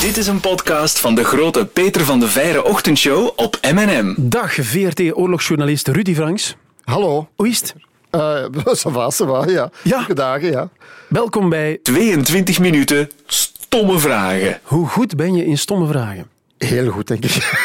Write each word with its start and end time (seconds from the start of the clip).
Dit 0.00 0.16
is 0.16 0.26
een 0.26 0.40
podcast 0.40 1.00
van 1.00 1.14
de 1.14 1.24
grote 1.24 1.66
Peter 1.66 2.04
van 2.04 2.20
de 2.20 2.28
Veire 2.28 2.64
ochtendshow 2.64 3.30
op 3.36 3.58
M&M. 3.72 4.14
Dag, 4.16 4.54
VRT-oorlogsjournalist 4.54 5.88
Rudy 5.88 6.14
Franks. 6.14 6.56
Hallo. 6.84 7.28
Hoe 7.36 7.48
is 7.48 7.60
het? 7.60 7.74
Uh, 8.10 8.44
ça 8.74 8.90
va, 8.90 9.10
ça 9.10 9.26
va, 9.26 9.44
ja. 9.46 9.70
Ja. 9.82 10.06
Dagen, 10.14 10.50
ja. 10.50 10.68
Welkom 11.08 11.48
bij 11.48 11.78
22 11.82 12.58
minuten 12.58 13.10
stomme 13.26 13.98
vragen. 13.98 14.60
Hoe 14.62 14.86
goed 14.86 15.16
ben 15.16 15.34
je 15.34 15.44
in 15.44 15.58
stomme 15.58 15.86
vragen? 15.86 16.26
Heel 16.58 16.90
goed, 16.90 17.06
denk 17.06 17.24
ik. 17.24 17.62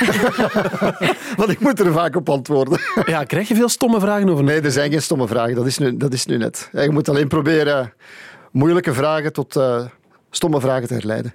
Want 1.38 1.50
ik 1.50 1.60
moet 1.60 1.80
er 1.80 1.94
vaak 1.94 2.16
op 2.16 2.30
antwoorden. 2.30 2.80
Ja, 3.06 3.24
krijg 3.24 3.48
je 3.48 3.56
veel 3.56 3.70
stomme 3.70 4.00
vragen 4.00 4.30
over? 4.30 4.44
Nee, 4.44 4.62
er 4.62 4.72
zijn 4.72 4.92
geen 4.92 5.02
stomme 5.02 5.28
vragen. 5.28 5.56
Dat 5.56 5.66
is 5.66 5.78
nu, 5.78 5.98
dat 5.98 6.14
is 6.14 6.26
nu 6.26 6.38
net. 6.38 6.70
Je 6.72 6.92
moet 6.92 7.10
alleen 7.10 7.28
proberen 7.28 7.94
moeilijke 8.52 8.94
vragen 8.94 9.34
tot 9.34 9.56
uh, 9.56 9.82
stomme 10.32 10.60
vragen 10.60 10.88
te 10.88 10.94
herleiden. 10.94 11.34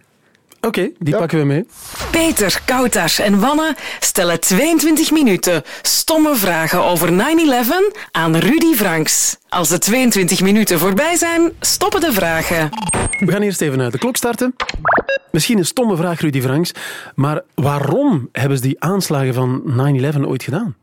Oké, 0.61 0.91
die 0.99 1.13
Ja. 1.15 1.19
pakken 1.19 1.39
we 1.39 1.45
mee. 1.45 1.67
Peter, 2.11 2.61
Koutas 2.65 3.19
en 3.19 3.41
Wanne 3.41 3.77
stellen 4.01 4.41
22 4.41 5.11
minuten 5.11 5.63
stomme 5.83 6.37
vragen 6.37 6.85
over 6.85 7.13
9-11 7.13 7.93
aan 8.11 8.37
Rudy 8.37 8.75
Franks. 8.75 9.37
Als 9.49 9.69
de 9.69 9.79
22 9.79 10.41
minuten 10.41 10.79
voorbij 10.79 11.17
zijn, 11.17 11.53
stoppen 11.61 12.01
de 12.01 12.13
vragen. 12.13 12.71
We 13.19 13.33
gaan 13.33 13.43
eerst 13.43 13.61
even 13.61 13.81
uit 13.81 13.93
de 13.93 13.99
klok 13.99 14.17
starten. 14.17 14.55
Misschien 15.31 15.59
een 15.59 15.67
stomme 15.67 15.97
vraag, 15.97 16.21
Rudy 16.21 16.41
Franks, 16.41 16.73
maar 17.15 17.43
waarom 17.55 18.29
hebben 18.33 18.57
ze 18.59 18.63
die 18.63 18.81
aanslagen 18.81 19.35
van 19.35 19.63
9-11 19.65 20.25
ooit 20.27 20.43
gedaan? 20.43 20.77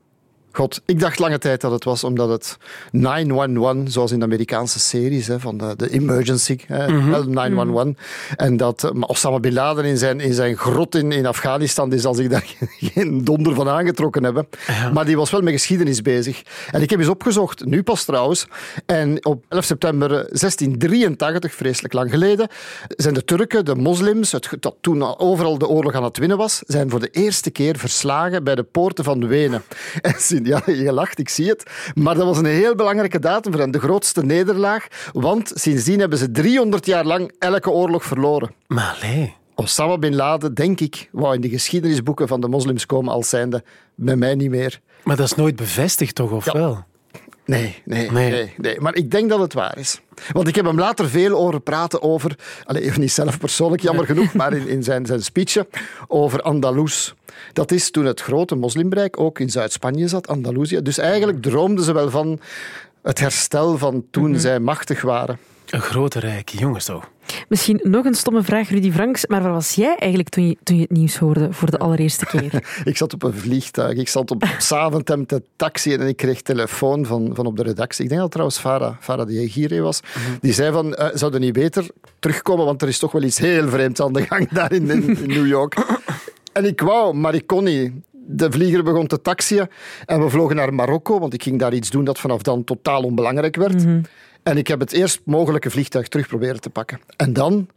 God, 0.55 0.81
ik 0.85 0.99
dacht 0.99 1.19
lange 1.19 1.37
tijd 1.37 1.61
dat 1.61 1.71
het 1.71 1.83
was 1.83 2.03
omdat 2.03 2.29
het 2.29 2.57
911, 2.91 3.77
zoals 3.85 4.11
in 4.11 4.19
de 4.19 4.25
Amerikaanse 4.25 4.79
series, 4.79 5.27
hè, 5.27 5.39
van 5.39 5.57
de, 5.57 5.73
de 5.77 5.89
emergency, 5.91 6.59
hè, 6.67 7.09
wel 7.09 7.23
911. 7.23 7.87
En 8.35 8.57
dat 8.57 8.83
eh, 8.83 8.91
Osama 8.99 9.39
Bin 9.39 9.53
Laden 9.53 9.85
in 9.85 9.97
zijn, 9.97 10.19
in 10.19 10.33
zijn 10.33 10.57
grot 10.57 10.95
in, 10.95 11.11
in 11.11 11.25
Afghanistan, 11.25 11.89
die 11.89 11.99
zal 11.99 12.13
zich 12.13 12.27
daar 12.27 12.55
geen 12.93 13.23
donder 13.23 13.53
van 13.55 13.69
aangetrokken 13.69 14.23
hebben. 14.23 14.47
Ja. 14.67 14.91
Maar 14.91 15.05
die 15.05 15.17
was 15.17 15.31
wel 15.31 15.41
met 15.41 15.53
geschiedenis 15.53 16.01
bezig. 16.01 16.41
En 16.71 16.81
ik 16.81 16.89
heb 16.89 16.99
eens 16.99 17.07
opgezocht, 17.07 17.65
nu 17.65 17.83
pas 17.83 18.03
trouwens. 18.03 18.47
En 18.85 19.25
op 19.25 19.43
11 19.49 19.63
september 19.63 20.09
1683, 20.09 21.53
vreselijk 21.53 21.93
lang 21.93 22.09
geleden, 22.09 22.47
zijn 22.87 23.13
de 23.13 23.23
Turken, 23.23 23.65
de 23.65 23.75
moslims, 23.75 24.31
het, 24.31 24.49
dat 24.59 24.75
toen 24.81 25.01
al 25.01 25.19
overal 25.19 25.57
de 25.57 25.67
oorlog 25.67 25.93
aan 25.93 26.03
het 26.03 26.17
winnen 26.17 26.37
was, 26.37 26.61
zijn 26.67 26.89
voor 26.89 26.99
de 26.99 27.09
eerste 27.09 27.51
keer 27.51 27.77
verslagen 27.77 28.43
bij 28.43 28.55
de 28.55 28.63
poorten 28.63 29.03
van 29.03 29.27
Wenen. 29.27 29.63
En 30.01 30.13
ja, 30.51 30.61
je 30.65 30.91
lacht, 30.93 31.19
ik 31.19 31.29
zie 31.29 31.47
het. 31.49 31.63
Maar 31.95 32.15
dat 32.15 32.25
was 32.25 32.37
een 32.37 32.45
heel 32.45 32.75
belangrijke 32.75 33.19
datum 33.19 33.51
voor 33.51 33.61
hen, 33.61 33.71
de 33.71 33.79
grootste 33.79 34.25
nederlaag. 34.25 34.87
Want 35.13 35.51
sindsdien 35.55 35.99
hebben 35.99 36.17
ze 36.17 36.31
300 36.31 36.85
jaar 36.85 37.05
lang 37.05 37.33
elke 37.39 37.69
oorlog 37.69 38.03
verloren. 38.03 38.51
Maar 38.67 38.99
allee. 39.01 39.33
Osama 39.55 39.97
Bin 39.97 40.15
Laden, 40.15 40.53
denk 40.53 40.79
ik, 40.79 41.09
wou 41.11 41.35
in 41.35 41.41
de 41.41 41.49
geschiedenisboeken 41.49 42.27
van 42.27 42.41
de 42.41 42.47
moslims 42.47 42.85
komen 42.85 43.13
als 43.13 43.29
zijnde 43.29 43.63
met 43.95 44.17
mij 44.17 44.35
niet 44.35 44.49
meer. 44.49 44.79
Maar 45.03 45.15
dat 45.15 45.25
is 45.25 45.35
nooit 45.35 45.55
bevestigd, 45.55 46.15
toch, 46.15 46.31
of 46.31 46.45
Ja. 46.45 46.53
wel? 46.53 46.83
Nee, 47.45 47.81
nee, 47.85 48.11
Nee. 48.11 48.31
nee, 48.31 48.53
nee, 48.57 48.79
Maar 48.79 48.95
ik 48.95 49.11
denk 49.11 49.29
dat 49.29 49.39
het 49.39 49.53
waar 49.53 49.77
is. 49.77 50.01
Want 50.31 50.47
ik 50.47 50.55
heb 50.55 50.65
hem 50.65 50.79
later 50.79 51.09
veel 51.09 51.37
horen 51.37 51.63
praten 51.63 52.01
over... 52.01 52.35
Even 52.67 53.01
niet 53.01 53.11
zelf 53.11 53.39
persoonlijk, 53.39 53.81
jammer 53.81 54.05
genoeg, 54.05 54.33
maar 54.33 54.53
in, 54.53 54.67
in 54.67 54.83
zijn, 54.83 55.05
zijn 55.05 55.21
speechje 55.21 55.67
over 56.07 56.41
Andalus. 56.41 57.13
Dat 57.53 57.71
is 57.71 57.91
toen 57.91 58.05
het 58.05 58.21
grote 58.21 58.55
moslimrijk 58.55 59.19
ook 59.19 59.39
in 59.39 59.49
Zuid-Spanje 59.49 60.07
zat, 60.07 60.27
Andalusië. 60.27 60.81
Dus 60.81 60.97
eigenlijk 60.97 61.41
droomden 61.41 61.83
ze 61.83 61.93
wel 61.93 62.09
van 62.09 62.39
het 63.01 63.19
herstel 63.19 63.77
van 63.77 64.05
toen 64.11 64.39
zij 64.39 64.59
machtig 64.59 65.01
waren. 65.01 65.39
Een 65.69 65.81
grote 65.81 66.19
rijk, 66.19 66.49
jongens 66.49 66.85
toch. 66.85 67.09
Misschien 67.49 67.79
nog 67.83 68.05
een 68.05 68.13
stomme 68.13 68.43
vraag, 68.43 68.69
Rudy 68.69 68.91
Franks. 68.91 69.25
Maar 69.25 69.41
waar 69.41 69.51
was 69.51 69.75
jij 69.75 69.95
eigenlijk 69.95 70.29
toen 70.29 70.47
je, 70.47 70.57
toen 70.63 70.75
je 70.75 70.81
het 70.81 70.91
nieuws 70.91 71.17
hoorde 71.17 71.53
voor 71.53 71.71
de 71.71 71.77
allereerste 71.77 72.25
keer? 72.25 72.63
Ik 72.83 72.97
zat 72.97 73.13
op 73.13 73.23
een 73.23 73.33
vliegtuig, 73.33 73.97
ik 73.97 74.09
zat 74.09 74.31
op 74.31 74.43
Zaventem 74.59 75.25
te 75.25 75.43
taxi 75.55 75.93
en 75.93 76.07
ik 76.07 76.17
kreeg 76.17 76.41
telefoon 76.41 77.05
van, 77.05 77.31
van 77.33 77.45
op 77.45 77.57
de 77.57 77.63
redactie. 77.63 78.03
Ik 78.03 78.09
denk 78.09 78.21
dat 78.21 78.31
trouwens 78.31 78.59
Farah, 78.59 78.95
Farah 78.99 79.27
die 79.27 79.47
hier 79.47 79.81
was. 79.81 79.99
Die 80.41 80.53
zei 80.53 80.71
van, 80.71 80.93
eh, 80.93 81.07
zouden 81.13 81.41
niet 81.41 81.53
beter 81.53 81.87
terugkomen, 82.19 82.65
want 82.65 82.81
er 82.81 82.87
is 82.87 82.99
toch 82.99 83.11
wel 83.11 83.23
iets 83.23 83.37
heel 83.37 83.69
vreemds 83.69 84.01
aan 84.01 84.13
de 84.13 84.25
gang 84.25 84.49
daar 84.49 84.71
in, 84.71 84.89
in, 84.89 85.17
in 85.17 85.27
New 85.27 85.47
York. 85.47 85.75
En 86.53 86.65
ik 86.65 86.81
wou, 86.81 87.13
maar 87.13 87.35
ik 87.35 87.47
kon 87.47 87.63
niet. 87.63 87.91
De 88.27 88.51
vlieger 88.51 88.83
begon 88.83 89.07
te 89.07 89.21
taxiën 89.21 89.67
en 90.05 90.23
we 90.23 90.29
vlogen 90.29 90.55
naar 90.55 90.73
Marokko, 90.73 91.19
want 91.19 91.33
ik 91.33 91.43
ging 91.43 91.59
daar 91.59 91.73
iets 91.73 91.89
doen 91.89 92.03
dat 92.03 92.19
vanaf 92.19 92.41
dan 92.41 92.63
totaal 92.63 93.01
onbelangrijk 93.01 93.55
werd. 93.55 93.85
En 94.45 94.57
ik 94.57 94.67
heb 94.67 94.79
het 94.79 94.91
eerst 94.91 95.21
mogelijke 95.23 95.69
vliegtuig 95.69 96.07
terug 96.07 96.27
proberen 96.27 96.61
te 96.61 96.69
pakken. 96.69 96.99
En 97.17 97.33
dan 97.33 97.67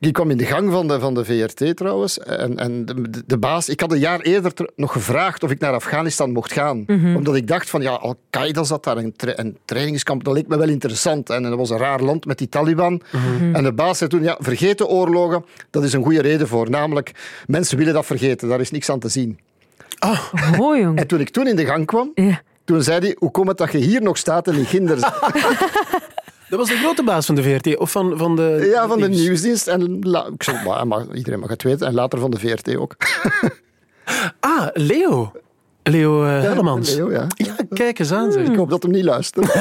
die 0.00 0.12
kwam 0.12 0.30
in 0.30 0.36
de 0.36 0.44
gang 0.44 0.72
van 0.72 0.88
de, 0.88 1.00
van 1.00 1.14
de 1.14 1.24
VRT 1.24 1.76
trouwens. 1.76 2.18
En, 2.18 2.58
en 2.58 2.84
de, 3.26 3.38
baas... 3.38 3.68
Ik 3.68 3.80
had 3.80 3.92
een 3.92 3.98
jaar 3.98 4.20
eerder 4.20 4.54
ter- 4.54 4.70
nog 4.76 4.92
gevraagd 4.92 5.42
of 5.42 5.50
ik 5.50 5.58
naar 5.60 5.72
Afghanistan 5.72 6.32
mocht 6.32 6.52
gaan. 6.52 6.84
Omdat 7.16 7.34
ik 7.36 7.46
dacht 7.46 7.70
van, 7.70 7.82
ja, 7.82 7.90
Al-Qaeda 7.92 8.62
zat 8.64 8.84
daar, 8.84 8.96
een, 8.96 9.12
tra- 9.16 9.32
een 9.36 9.56
trainingskamp. 9.64 10.24
Dat 10.24 10.34
leek 10.34 10.46
me 10.48 10.58
wel 10.58 10.68
interessant. 10.68 11.30
En 11.30 11.42
dat 11.42 11.54
was 11.56 11.70
een 11.70 11.78
raar 11.78 12.00
land 12.02 12.24
met 12.24 12.38
die 12.38 12.48
Taliban. 12.48 13.02
En 13.52 13.62
de 13.62 13.72
baas 13.72 13.98
zei 13.98 14.10
toen, 14.10 14.22
ja, 14.22 14.36
vergeet 14.40 14.78
de 14.78 14.86
oorlogen. 14.86 15.44
Dat 15.70 15.84
is 15.84 15.92
een 15.92 16.02
goede 16.02 16.22
reden 16.22 16.48
voor. 16.48 16.70
Namelijk, 16.70 17.12
mensen 17.46 17.78
willen 17.78 17.94
dat 17.94 18.06
vergeten. 18.06 18.48
Daar 18.48 18.60
is 18.60 18.70
niks 18.70 18.90
aan 18.90 18.98
te 19.00 19.08
zien. 19.08 19.38
Oh, 20.00 20.76
jong. 20.78 20.98
En 20.98 21.06
toen 21.06 21.20
ik 21.20 21.28
toen 21.30 21.46
in 21.46 21.56
de 21.56 21.64
gang 21.66 21.86
kwam, 21.86 22.10
Ja. 22.14 22.42
Toen 22.68 22.82
zei 22.82 22.98
hij, 23.00 23.16
hoe 23.18 23.30
komt 23.30 23.48
het 23.48 23.56
dat 23.58 23.72
je 23.72 23.78
hier 23.78 24.02
nog 24.02 24.16
staat 24.16 24.48
en 24.48 24.56
niet 24.56 24.66
ginder 24.66 24.96
Dat 26.48 26.58
was 26.58 26.68
de 26.68 26.76
grote 26.76 27.02
baas 27.02 27.26
van 27.26 27.34
de 27.34 27.42
VRT, 27.42 27.76
of 27.76 27.90
van, 27.90 28.18
van 28.18 28.36
de... 28.36 28.68
Ja, 28.72 28.86
van 28.88 29.00
de 29.00 29.08
nieuws. 29.08 29.20
nieuwsdienst. 29.22 29.66
En 29.66 29.98
la- 30.00 30.26
ik 30.38 30.64
maar, 30.64 30.86
maar 30.86 31.04
iedereen 31.14 31.38
mag 31.40 31.48
het 31.48 31.62
weten. 31.62 31.86
En 31.86 31.94
later 31.94 32.18
van 32.18 32.30
de 32.30 32.38
VRT 32.38 32.76
ook. 32.76 32.96
Ah, 34.40 34.66
Leo. 34.72 35.32
Leo 35.82 36.24
eh, 36.24 36.40
Hellemans. 36.40 36.94
Leo, 36.94 37.10
ja. 37.10 37.26
Ja, 37.34 37.56
kijk 37.70 37.98
eens 37.98 38.12
aan. 38.12 38.32
Zeg. 38.32 38.46
Ik 38.46 38.56
hoop 38.56 38.70
dat 38.70 38.82
hem 38.82 38.92
niet 38.92 39.04
luistert. 39.04 39.46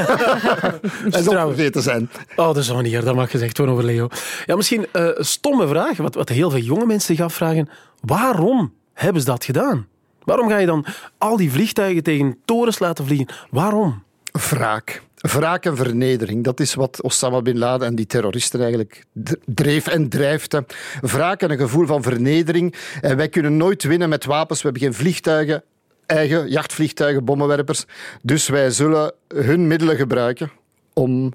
Zal 1.10 1.22
Trouwens. 1.24 1.56
vergeten 1.56 1.82
zijn. 1.82 2.10
Oh, 2.36 2.46
dat 2.46 2.58
is 2.58 2.68
wanneer, 2.68 3.04
dat 3.04 3.16
mag 3.16 3.32
gezegd 3.32 3.58
worden 3.58 3.76
over 3.76 3.88
Leo. 3.88 4.08
Ja, 4.46 4.56
misschien 4.56 4.86
eh, 4.92 5.08
een 5.14 5.26
stomme 5.26 5.68
vraag, 5.68 5.98
wat, 5.98 6.16
wat 6.16 6.30
heel 6.30 6.50
veel 6.50 6.60
jonge 6.60 6.86
mensen 6.86 7.16
zich 7.16 7.26
afvragen. 7.26 7.70
Waarom 8.02 8.74
hebben 8.94 9.22
ze 9.22 9.28
dat 9.28 9.46
gedaan? 9.46 9.88
Waarom 10.28 10.50
ga 10.50 10.58
je 10.58 10.66
dan 10.66 10.86
al 11.18 11.38
die 11.38 11.52
vliegtuigen 11.52 12.04
tegen 12.04 12.38
torens 12.46 12.80
laten 12.80 13.06
vliegen? 13.06 13.28
Waarom? 13.50 14.04
Wraak. 14.32 15.02
Wraak 15.16 15.66
en 15.66 15.76
vernedering. 15.76 16.44
Dat 16.44 16.60
is 16.60 16.74
wat 16.74 17.02
Osama 17.02 17.42
Bin 17.42 17.58
Laden 17.58 17.88
en 17.88 17.96
die 17.96 18.06
terroristen 18.06 18.60
eigenlijk 18.62 19.06
dreef 19.46 19.88
en 19.88 20.10
drijft. 20.10 20.58
Wraak 21.02 21.42
en 21.42 21.52
een 21.52 21.58
gevoel 21.58 21.86
van 21.86 22.02
vernedering. 22.04 22.76
En 23.02 23.18
wij 23.18 23.30
kunnen 23.30 23.58
nooit 23.58 23.84
winnen 23.84 24.10
met 24.10 24.26
wapens. 24.26 24.62
We 24.62 24.70
hebben 24.70 24.82
geen 24.88 24.94
vliegtuigen, 24.94 25.64
eigen 26.06 26.50
jachtvliegtuigen, 26.50 27.26
bommenwerpers. 27.26 27.86
Dus 28.22 28.48
wij 28.48 28.72
zullen 28.72 29.14
hun 29.28 29.68
middelen 29.68 29.96
gebruiken 29.96 30.52
om 30.94 31.34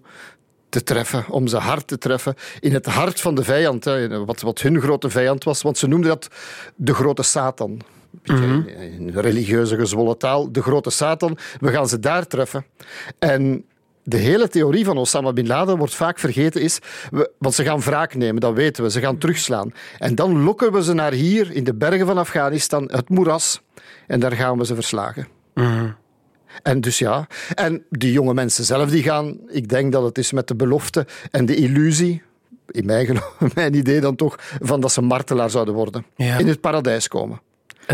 te 0.68 0.82
treffen, 0.82 1.24
om 1.28 1.46
ze 1.46 1.56
hard 1.56 1.86
te 1.86 1.98
treffen. 1.98 2.34
In 2.60 2.74
het 2.74 2.86
hart 2.86 3.20
van 3.20 3.34
de 3.34 3.44
vijand, 3.44 3.84
wat 4.24 4.60
hun 4.60 4.80
grote 4.80 5.10
vijand 5.10 5.44
was. 5.44 5.62
Want 5.62 5.78
ze 5.78 5.86
noemden 5.86 6.08
dat 6.08 6.28
de 6.74 6.94
grote 6.94 7.22
Satan. 7.22 7.80
Beetje 8.22 8.44
in- 8.44 8.66
in 8.98 9.08
religieuze 9.08 9.76
gezwollen 9.76 10.18
taal. 10.18 10.52
De 10.52 10.62
grote 10.62 10.90
Satan. 10.90 11.36
We 11.60 11.70
gaan 11.70 11.88
ze 11.88 11.98
daar 11.98 12.26
treffen. 12.26 12.64
En 13.18 13.64
de 14.04 14.16
hele 14.16 14.48
theorie 14.48 14.84
van 14.84 14.96
Osama 14.98 15.32
Bin 15.32 15.46
Laden 15.46 15.76
wordt 15.78 15.94
vaak 15.94 16.18
vergeten 16.18 16.60
is... 16.60 16.78
We, 17.10 17.30
want 17.38 17.54
ze 17.54 17.64
gaan 17.64 17.80
wraak 17.80 18.14
nemen, 18.14 18.40
dat 18.40 18.54
weten 18.54 18.82
we. 18.82 18.90
Ze 18.90 19.00
gaan 19.00 19.18
terugslaan. 19.18 19.72
En 19.98 20.14
dan 20.14 20.42
lokken 20.42 20.72
we 20.72 20.82
ze 20.82 20.92
naar 20.92 21.12
hier, 21.12 21.50
in 21.52 21.64
de 21.64 21.74
bergen 21.74 22.06
van 22.06 22.18
Afghanistan, 22.18 22.88
het 22.92 23.08
moeras. 23.08 23.60
En 24.06 24.20
daar 24.20 24.32
gaan 24.32 24.58
we 24.58 24.66
ze 24.66 24.74
verslagen. 24.74 25.26
En 26.62 26.80
dus 26.80 26.98
ja, 26.98 27.26
en 27.54 27.84
die 27.90 28.12
jonge 28.12 28.34
mensen 28.34 28.64
zelf 28.64 28.90
die 28.90 29.02
gaan, 29.02 29.38
ik 29.48 29.68
denk 29.68 29.92
dat 29.92 30.02
het 30.02 30.18
is 30.18 30.32
met 30.32 30.48
de 30.48 30.54
belofte 30.54 31.06
en 31.30 31.46
de 31.46 31.54
illusie, 31.54 32.22
in 32.70 32.86
mijn, 32.86 33.18
idee 33.74 34.00
dan 34.00 34.16
toch, 34.16 34.36
van 34.60 34.80
dat 34.80 34.92
ze 34.92 35.00
martelaar 35.00 35.50
zouden 35.50 35.74
worden. 35.74 36.04
Ja. 36.16 36.38
In 36.38 36.48
het 36.48 36.60
paradijs 36.60 37.08
komen. 37.08 37.40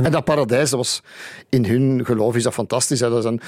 En, 0.04 0.10
dat 0.12 0.24
paradijs, 0.24 0.70
dat 0.70 0.78
was 0.78 1.02
in 1.48 1.64
hun 1.64 2.04
geloof 2.04 2.36
is 2.36 2.42
dat 2.42 2.52
fantastisch. 2.54 3.00
Hè? 3.00 3.10
Dat 3.10 3.22
zijn 3.22 3.40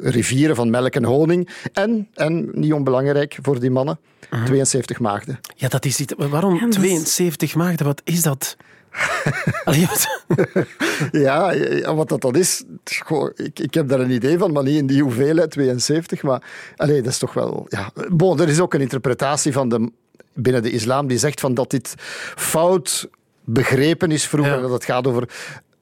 rivieren 0.00 0.56
van 0.56 0.70
melk 0.70 0.94
en 0.94 1.04
honing. 1.04 1.48
En, 1.72 2.08
en 2.14 2.48
niet 2.52 2.72
onbelangrijk 2.72 3.38
voor 3.42 3.60
die 3.60 3.70
mannen, 3.70 3.98
72 4.44 5.00
maagden. 5.00 5.40
Ja, 5.56 5.68
dat 5.68 5.84
is 5.84 6.00
iets. 6.00 6.14
Waarom 6.16 6.70
72 6.70 7.54
maagden? 7.54 7.86
Wat 7.86 8.00
is 8.04 8.22
dat? 8.22 8.56
Allee, 9.64 9.86
wat- 9.86 10.24
Ja, 11.12 11.52
ja, 11.52 11.94
wat 11.94 12.08
dat 12.08 12.20
dan 12.20 12.34
is, 12.34 12.62
goh, 13.04 13.30
ik, 13.34 13.58
ik 13.58 13.74
heb 13.74 13.88
daar 13.88 14.00
een 14.00 14.10
idee 14.10 14.38
van, 14.38 14.52
maar 14.52 14.62
niet 14.62 14.76
in 14.78 14.86
die 14.86 15.02
hoeveelheid, 15.02 15.50
72. 15.50 16.22
Maar 16.22 16.42
allee, 16.76 17.02
dat 17.02 17.12
is 17.12 17.18
toch 17.18 17.32
wel... 17.34 17.66
Ja. 17.68 17.90
Bon, 18.08 18.40
er 18.40 18.48
is 18.48 18.60
ook 18.60 18.74
een 18.74 18.80
interpretatie 18.80 19.52
van 19.52 19.68
de, 19.68 19.90
binnen 20.34 20.62
de 20.62 20.70
islam 20.70 21.06
die 21.06 21.18
zegt 21.18 21.40
van 21.40 21.54
dat 21.54 21.70
dit 21.70 21.94
fout 22.36 23.08
begrepen 23.52 24.10
is 24.10 24.26
vroeger. 24.26 24.54
Ja. 24.54 24.60
Dat 24.60 24.70
het 24.70 24.84
gaat 24.84 25.06
over 25.06 25.28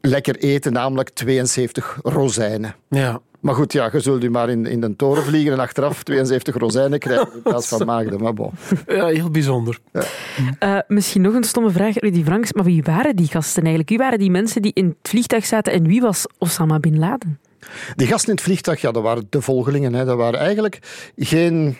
lekker 0.00 0.36
eten, 0.36 0.72
namelijk 0.72 1.10
72 1.10 1.98
rozijnen. 2.02 2.74
Ja. 2.88 3.20
Maar 3.40 3.54
goed, 3.54 3.72
ja, 3.72 3.88
je 3.92 4.00
zult 4.00 4.24
u 4.24 4.30
maar 4.30 4.48
in, 4.48 4.66
in 4.66 4.80
de 4.80 4.96
toren 4.96 5.22
vliegen 5.22 5.52
en 5.52 5.58
achteraf 5.58 6.02
72 6.02 6.56
rozijnen 6.56 6.98
krijgen 6.98 7.32
in 7.34 7.42
plaats 7.42 7.68
van 7.68 7.86
maagden. 7.92 8.22
Maar 8.22 8.34
bon. 8.34 8.50
ja, 8.86 9.06
heel 9.06 9.30
bijzonder. 9.30 9.78
Eh, 10.58 10.78
misschien 10.86 11.22
nog 11.22 11.34
een 11.34 11.44
stomme 11.44 11.70
vraag, 11.70 11.94
Rudy 11.94 12.24
Franks. 12.24 12.52
Maar 12.52 12.64
wie 12.64 12.82
waren 12.82 13.16
die 13.16 13.26
gasten 13.26 13.60
eigenlijk? 13.60 13.88
Wie 13.88 13.98
waren 13.98 14.18
die 14.18 14.30
mensen 14.30 14.62
die 14.62 14.72
in 14.74 14.86
het 14.86 15.08
vliegtuig 15.08 15.46
zaten 15.46 15.72
en 15.72 15.86
wie 15.86 16.00
was 16.00 16.26
Osama 16.38 16.78
Bin 16.78 16.98
Laden? 16.98 17.38
Die 17.96 18.06
gasten 18.06 18.28
in 18.28 18.34
het 18.34 18.44
vliegtuig, 18.44 18.80
ja, 18.80 18.90
dat 18.90 19.02
waren 19.02 19.26
de 19.28 19.40
volgelingen. 19.40 19.94
Hè. 19.94 20.04
Dat 20.04 20.16
waren 20.16 20.40
eigenlijk 20.40 20.78
geen, 21.16 21.76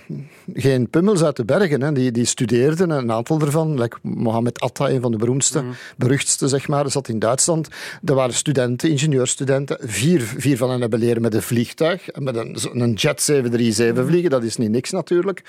geen 0.54 0.90
pummels 0.90 1.22
uit 1.22 1.36
de 1.36 1.44
bergen. 1.44 1.82
Hè. 1.82 1.92
Die, 1.92 2.10
die 2.10 2.24
studeerden, 2.24 2.90
een 2.90 3.12
aantal 3.12 3.40
ervan. 3.40 3.80
Like 3.80 3.96
Mohammed 4.02 4.60
Atta, 4.60 4.88
een 4.90 5.00
van 5.00 5.10
de 5.10 5.18
beroemdste, 5.18 5.62
beruchtste, 5.96 6.48
zeg 6.48 6.68
maar, 6.68 6.90
zat 6.90 7.08
in 7.08 7.18
Duitsland. 7.18 7.68
Dat 8.02 8.16
waren 8.16 8.34
studenten, 8.34 8.90
ingenieurstudenten. 8.90 9.78
Vier, 9.80 10.20
vier 10.20 10.56
van 10.56 10.70
hen 10.70 10.80
hebben 10.80 10.98
leren 10.98 11.22
met 11.22 11.34
een 11.34 11.42
vliegtuig. 11.42 12.08
Met 12.14 12.36
een, 12.36 12.56
een 12.72 12.92
Jet 12.92 13.22
737 13.22 14.06
vliegen, 14.06 14.30
dat 14.30 14.42
is 14.42 14.56
niet 14.56 14.70
niks 14.70 14.90
natuurlijk. 14.90 15.42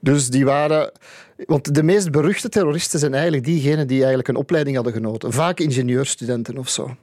Dus 0.00 0.28
die 0.28 0.44
waren... 0.44 0.92
Want 1.46 1.74
de 1.74 1.82
meest 1.82 2.10
beruchte 2.10 2.48
terroristen 2.48 2.98
zijn 2.98 3.14
eigenlijk 3.14 3.44
diegenen 3.44 3.86
die 3.86 3.98
eigenlijk 3.98 4.28
een 4.28 4.36
opleiding 4.36 4.76
hadden 4.76 4.94
genoten. 4.94 5.32
Vaak 5.32 5.60
ingenieurstudenten 5.60 6.58
of 6.58 6.68
zo. 6.68 6.96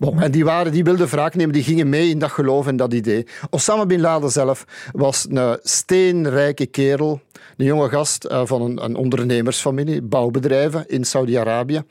Bon, 0.00 0.20
en 0.20 0.30
die, 0.30 0.44
waren, 0.44 0.72
die 0.72 0.84
wilden 0.84 1.08
wraak 1.08 1.34
nemen, 1.34 1.52
die 1.52 1.62
gingen 1.62 1.88
mee 1.88 2.08
in 2.08 2.18
dat 2.18 2.30
geloof 2.30 2.66
en 2.66 2.76
dat 2.76 2.92
idee. 2.92 3.26
Osama 3.50 3.86
Bin 3.86 4.00
Laden 4.00 4.30
zelf 4.30 4.64
was 4.92 5.26
een 5.30 5.58
steenrijke 5.62 6.66
kerel, 6.66 7.20
een 7.56 7.64
jonge 7.64 7.88
gast 7.88 8.24
uh, 8.24 8.42
van 8.44 8.62
een, 8.62 8.84
een, 8.84 8.96
ondernemersfamilie, 8.96 10.02
bouwbedrijven 10.02 10.84
in 10.88 11.04
Saudi-Arabië. 11.04 11.82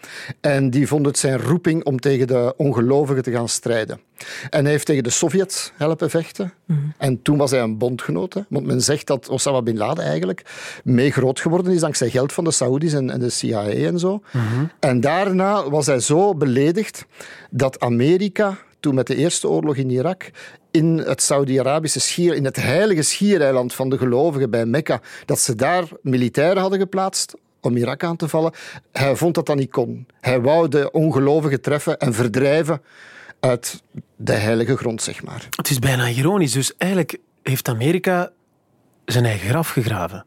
En 0.42 0.70
die 0.70 0.88
vond 0.88 1.06
het 1.06 1.18
zijn 1.18 1.38
roeping 1.38 1.86
om 1.86 2.00
tegen 2.00 2.28
de 2.28 2.54
ongelovigen 2.58 3.24
te 3.24 3.32
gaan 3.32 3.50
strijden. 3.50 4.00
En 4.50 4.64
hij 4.64 4.72
heeft 4.72 4.86
tegen 4.86 5.04
de 5.04 5.10
Sovjets 5.10 5.72
helpen 5.76 6.10
vechten. 6.10 6.54
Mm. 6.66 6.94
En 6.98 7.22
toen 7.22 7.38
was 7.38 7.52
hij 7.52 7.62
een 7.62 7.78
bondgenoot. 7.78 8.34
Hè. 8.34 8.42
Want 8.50 8.66
men 8.66 8.82
zegt 8.82 9.08
dat 9.08 9.30
Osama 9.30 9.62
Bin 9.62 9.78
Laden 9.78 10.04
eigenlijk 10.04 10.46
mee 10.84 11.12
groot 11.12 11.40
geworden 11.40 11.74
is 11.74 11.80
dankzij 11.80 12.10
geld 12.10 12.34
van 12.34 12.44
de 12.44 12.52
Saoedi's 12.52 12.94
en, 12.94 13.10
en 13.10 13.20
de 13.20 13.30
CIA 13.30 13.68
en 13.70 14.00
zo. 14.00 14.22
Mm 14.32 14.42
-hmm. 14.42 14.70
En 14.80 15.02
daarna 15.02 15.70
was 15.70 15.86
hij 15.86 16.00
zo 16.00 16.36
beledigd 16.36 17.06
dat 17.50 17.80
Amerika 17.80 18.58
toen 18.80 18.96
met 18.96 19.08
de 19.08 19.16
eerste 19.16 19.48
oorlog 19.48 19.76
in 19.76 19.90
Irak 19.90 20.32
in 20.72 20.98
het 20.98 21.22
Saudi-Arabische 21.22 22.00
schier, 22.00 22.34
in 22.36 22.46
het 22.46 22.56
heilige 22.56 23.02
schiereiland 23.02 23.74
van 23.74 23.90
de 23.90 23.98
gelovigen 23.98 24.50
bij 24.50 24.66
Mekka, 24.66 25.02
dat 25.26 25.40
ze 25.40 25.56
daar 25.56 25.84
militairen 26.02 26.62
hadden 26.62 26.80
geplaatst 26.80 27.36
om 27.62 27.78
Irak 27.78 28.04
aan 28.04 28.16
te 28.16 28.28
vallen. 28.28 28.54
Hij 28.92 29.16
vond 29.16 29.36
dat 29.36 29.46
dat 29.46 29.56
niet 29.56 29.72
kon. 29.72 30.08
Hij 30.22 30.42
wou 30.42 30.68
de 30.68 30.92
ongelovigen 30.92 31.62
treffen 31.62 31.98
en 31.98 32.14
verdrijven 32.14 32.82
uit 33.40 33.84
de 34.16 34.34
heilige 34.34 34.78
grond, 34.78 35.02
zeg 35.02 35.24
maar. 35.24 35.48
Het 35.50 35.70
is 35.70 35.80
bijna 35.80 36.10
ironisch. 36.10 36.52
Dus 36.52 36.78
eigenlijk 36.78 37.18
heeft 37.44 37.68
Amerika 37.68 38.32
zijn 39.06 39.26
eigen 39.26 39.50
graf 39.50 39.70
gegraven. 39.70 40.26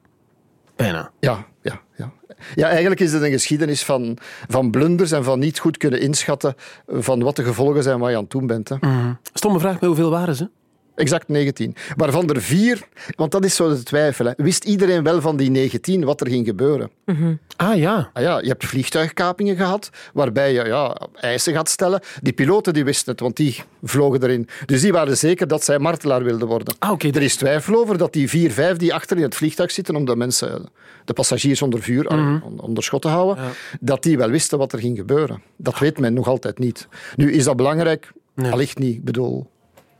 Bijna. 0.77 1.11
Ja, 1.21 1.47
ja, 1.62 1.81
ja. 1.97 2.12
Ja, 2.55 2.69
eigenlijk 2.69 3.00
is 3.00 3.12
het 3.12 3.23
een 3.23 3.31
geschiedenis 3.31 3.85
van, 3.85 4.19
van 4.49 4.71
blunders 4.71 5.12
en 5.12 5.25
van 5.25 5.39
niet 5.39 5.59
goed 5.59 5.77
kunnen 5.77 6.00
inschatten 6.00 6.55
van 6.87 7.23
wat 7.23 7.37
de 7.37 7.44
gevolgen 7.44 7.83
zijn 7.83 7.99
waar 7.99 8.11
je 8.11 8.17
aan 8.17 8.27
toe 8.27 8.47
bent. 8.47 8.69
Hè. 8.69 8.77
Mm. 8.81 9.19
Stomme 9.33 9.59
vraag, 9.59 9.81
maar 9.81 9.89
hoeveel 9.89 10.11
waren 10.11 10.37
ze? 10.37 10.49
Exact 10.94 11.29
19. 11.29 11.75
Waarvan 11.97 12.29
er 12.31 12.43
vier, 12.43 12.83
want 13.17 13.33
dat 13.33 13.44
is 13.44 13.55
zo 13.55 13.69
de 13.69 13.83
twijfel. 13.83 14.25
Hè. 14.25 14.33
Wist 14.37 14.65
iedereen 14.65 15.03
wel 15.03 15.21
van 15.21 15.37
die 15.37 15.50
19 15.50 16.05
wat 16.05 16.21
er 16.21 16.29
ging 16.29 16.47
gebeuren? 16.47 16.91
Mm 17.05 17.15
-hmm. 17.15 17.39
Ah 17.56 17.77
ja. 17.77 18.11
Ah, 18.12 18.23
ja. 18.23 18.39
Je 18.39 18.49
hebt 18.49 18.65
vliegtuigkapingen 18.65 19.56
gehad, 19.56 19.91
waarbij 20.12 20.53
je 20.53 20.65
ja, 20.65 20.97
eisen 21.15 21.53
gaat 21.53 21.69
stellen. 21.69 22.00
Die 22.23 22.33
piloten 22.33 22.73
die 22.73 22.85
wisten 22.85 23.12
het, 23.12 23.21
want 23.21 23.37
die 23.37 23.62
vlogen 23.83 24.23
erin. 24.23 24.49
Dus 24.67 24.81
die 24.81 24.93
waren 24.93 25.17
zeker 25.17 25.49
dat 25.49 25.65
zij 25.65 25.79
martelaar 25.79 26.25
wilden 26.25 26.49
worden. 26.49 26.75
Ah, 26.79 26.91
okay. 26.91 27.11
Er 27.11 27.23
is 27.23 27.37
twijfel 27.37 27.75
over 27.75 27.99
dat 27.99 28.12
die 28.12 28.29
vier, 28.29 28.50
vijf 28.50 28.77
die 28.77 28.94
achter 28.94 29.17
in 29.17 29.23
het 29.23 29.35
vliegtuig 29.35 29.71
zitten 29.71 29.97
om 29.97 30.05
de 30.05 30.17
mensen, 30.17 30.69
de 31.05 31.12
passagiers 31.12 31.62
onder 31.62 31.83
vuur, 31.83 32.12
mm 32.12 32.19
-hmm. 32.19 32.61
onder 32.61 32.85
schot 32.85 33.03
te 33.03 33.09
houden, 33.09 33.44
ja. 33.44 33.50
dat 33.81 34.03
die 34.03 34.19
wel 34.19 34.31
wisten 34.31 34.59
wat 34.59 34.73
er 34.73 34.79
ging 34.79 34.97
gebeuren. 34.97 35.43
Dat 35.56 35.79
weet 35.79 35.99
men 35.99 36.15
nog 36.15 36.29
altijd 36.29 36.59
niet. 36.59 36.89
Nu, 37.17 37.33
is 37.33 37.44
dat 37.44 37.56
belangrijk? 37.56 38.12
Nee. 38.35 38.53
Allicht 38.53 38.79
niet. 38.79 38.97
Ik 38.97 39.05
bedoel... 39.05 39.50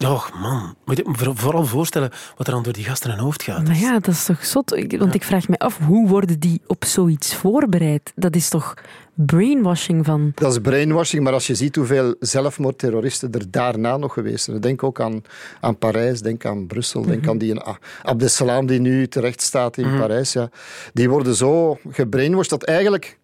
Och 0.05 0.31
man, 0.35 0.75
moet 0.85 0.97
je 0.97 1.05
me 1.07 1.33
vooral 1.35 1.67
voorstellen 1.67 2.11
wat 2.37 2.47
er 2.47 2.53
dan 2.53 2.63
door 2.63 2.73
die 2.73 2.85
gasten 2.85 3.11
in 3.11 3.17
hun 3.17 3.25
hoofd 3.25 3.43
gaat. 3.43 3.67
Maar 3.67 3.79
ja, 3.79 3.93
dat 3.93 4.15
is 4.15 4.25
toch 4.25 4.45
zot? 4.45 4.71
Want 4.71 4.93
ja. 4.93 5.13
ik 5.13 5.25
vraag 5.25 5.49
me 5.49 5.59
af, 5.59 5.79
hoe 5.79 6.09
worden 6.09 6.41
die 6.41 6.61
op 6.67 6.85
zoiets 6.85 7.35
voorbereid? 7.35 8.13
Dat 8.15 8.37
is 8.37 8.49
toch 8.49 8.75
brainwashing 9.15 10.05
van... 10.05 10.33
Dat 10.35 10.53
is 10.53 10.59
brainwashing, 10.59 11.23
maar 11.23 11.33
als 11.33 11.47
je 11.47 11.55
ziet 11.55 11.77
hoeveel 11.77 12.15
zelfmoordterroristen 12.21 13.33
er 13.33 13.51
daarna 13.51 13.97
nog 13.97 14.13
geweest 14.13 14.45
zijn. 14.45 14.61
Denk 14.61 14.83
ook 14.83 15.01
aan, 15.01 15.23
aan 15.61 15.79
Parijs, 15.79 16.21
denk 16.21 16.45
aan 16.45 16.67
Brussel, 16.67 17.01
mm 17.01 17.07
-hmm. 17.07 17.15
denk 17.15 17.29
aan 17.29 17.39
die 17.39 17.61
Abdeslam 18.03 18.67
die 18.67 18.81
nu 18.81 19.09
terecht 19.09 19.43
staat 19.43 19.77
in 19.77 19.85
mm 19.85 19.91
-hmm. 19.91 20.01
Parijs. 20.01 20.33
Ja. 20.33 20.51
Die 20.93 21.11
worden 21.11 21.35
zo 21.35 21.79
gebrainwashed 21.91 22.51
dat 22.51 22.63
eigenlijk 22.63 23.19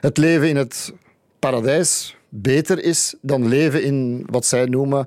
het 0.00 0.16
leven 0.16 0.48
in 0.48 0.56
het 0.56 0.92
paradijs 1.38 2.16
beter 2.28 2.82
is 2.82 3.14
dan 3.20 3.48
leven 3.48 3.82
in 3.82 4.26
wat 4.30 4.46
zij 4.46 4.64
noemen 4.64 5.06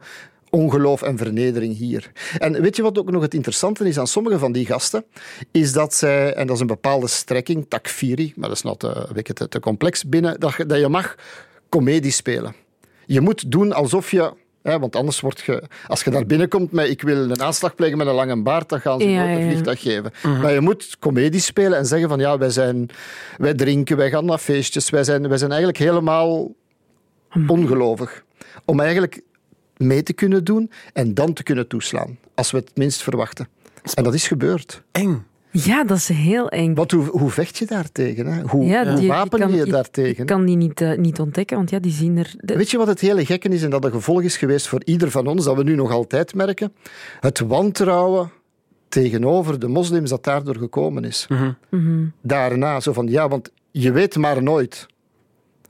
ongeloof 0.52 1.02
en 1.02 1.18
vernedering 1.18 1.78
hier. 1.78 2.12
En 2.38 2.62
weet 2.62 2.76
je 2.76 2.82
wat 2.82 2.98
ook 2.98 3.12
nog 3.12 3.22
het 3.22 3.34
interessante 3.34 3.88
is 3.88 3.98
aan 3.98 4.08
sommige 4.08 4.40
van 4.40 4.52
die 4.52 4.66
gasten? 4.66 5.04
Is 5.52 5.74
dat 5.74 5.94
zij, 5.94 6.34
en 6.34 6.48
dat 6.48 6.56
is 6.56 6.62
een 6.62 6.68
bepaalde 6.68 7.08
strekking, 7.08 7.66
takfiri, 7.68 8.34
maar 8.36 8.48
dat 8.48 8.58
is 8.58 8.64
nog 8.64 8.78
te, 8.78 9.24
te, 9.34 9.48
te 9.48 9.60
complex 9.60 10.06
binnen, 10.06 10.40
dat 10.40 10.54
je, 10.54 10.66
dat 10.66 10.80
je 10.80 10.88
mag 10.88 11.16
comedie 11.70 12.12
spelen. 12.12 12.56
Je 13.06 13.22
moet 13.22 13.52
doen 13.52 13.74
alsof 13.74 14.12
je 14.12 14.34
want 14.64 14.96
anders 14.96 15.20
word 15.20 15.42
je, 15.42 15.64
als 15.88 16.04
je 16.04 16.10
daar 16.10 16.26
binnenkomt 16.26 16.72
met 16.72 16.90
ik 16.90 17.02
wil 17.02 17.18
een 17.18 17.42
aanslag 17.42 17.76
plegen 17.76 17.98
met 17.98 18.08
een 18.08 18.14
lange 18.14 18.42
baard, 18.42 18.70
dan 18.70 18.82
gaan 18.82 19.00
ze 19.00 19.10
Ja, 19.10 19.24
een 19.24 19.40
ja, 19.40 19.46
vliegtuig 19.46 19.82
geven. 19.82 20.12
Maar 20.42 20.54
je 20.54 20.62
moet 20.62 20.98
comedie 21.00 21.42
spelen 21.42 21.78
en 21.78 21.86
zeggen 21.86 22.10
van 22.10 22.20
ja, 22.20 22.38
wij, 22.38 22.50
zijn, 22.50 22.90
wij 23.38 23.54
drinken, 23.54 23.98
wij 23.98 24.10
gaan 24.10 24.26
naar 24.26 24.38
feestjes, 24.38 24.90
wij 24.90 25.04
zijn, 25.04 25.28
wij 25.28 25.38
zijn 25.38 25.52
eigenlijk 25.52 25.80
helemaal 25.80 26.52
ongelovig. 27.48 28.24
Om 28.66 28.80
eigenlijk 28.80 29.22
mee 29.82 30.04
te 30.04 30.14
kunnen 30.14 30.44
doen 30.44 30.72
en 30.94 31.14
dan 31.14 31.34
te 31.34 31.44
kunnen 31.44 31.68
toeslaan, 31.68 32.18
als 32.36 32.52
we 32.52 32.58
het 32.58 32.72
minst 32.76 33.04
verwachten. 33.04 33.48
En 33.94 34.04
dat 34.04 34.14
is 34.14 34.28
gebeurd. 34.28 34.84
Eng. 34.92 35.24
Ja, 35.54 35.84
dat 35.84 35.98
is 35.98 36.08
heel 36.08 36.50
eng. 36.50 36.74
Want 36.76 36.92
hoe, 36.92 37.06
hoe 37.06 37.30
vecht 37.30 37.58
je 37.58 37.66
daartegen? 37.66 38.26
Hè? 38.26 38.42
Hoe, 38.42 38.66
Ja, 38.66 38.86
hoe 38.92 39.00
die- 39.00 39.08
wapen 39.08 39.40
kan- 39.40 39.52
je 39.52 39.58
je 39.58 39.66
je 39.66 39.72
daartegen? 39.72 40.22
Ik 40.22 40.26
kan 40.26 40.46
die 40.46 40.56
niet, 40.56 40.82
eh, 40.82 40.98
niet 40.98 41.20
ontdekken, 41.20 41.58
want 41.58 41.70
ja, 41.70 41.80
die 41.80 41.92
zien 41.92 42.18
er... 42.18 42.34
de- 42.38 42.56
Weet 42.58 42.72
je 42.72 42.78
wat 42.78 42.88
het 42.88 43.00
hele 43.00 43.26
gekke 43.26 43.50
is 43.50 43.64
en 43.64 43.70
dat 43.70 43.86
een 43.86 43.92
gevolg 43.92 44.22
is 44.22 44.38
geweest 44.38 44.68
voor 44.68 44.82
ieder 44.86 45.12
van 45.12 45.28
ons, 45.28 45.46
dat 45.46 45.56
we 45.56 45.64
nu 45.64 45.76
nog 45.76 45.92
altijd 45.92 46.34
merken? 46.36 46.74
Het 47.20 47.40
wantrouwen 47.40 48.32
tegenover 48.90 49.60
de 49.60 49.68
moslims 49.68 50.10
dat 50.10 50.24
daardoor 50.24 50.56
gekomen 50.56 51.04
is. 51.06 51.28
Mhm. 51.70 52.06
Daarna, 52.22 52.80
zo 52.80 52.94
van, 52.94 53.08
ja, 53.08 53.28
want 53.28 53.52
je 53.72 53.92
weet 53.92 54.16
maar 54.16 54.44
nooit. 54.44 54.86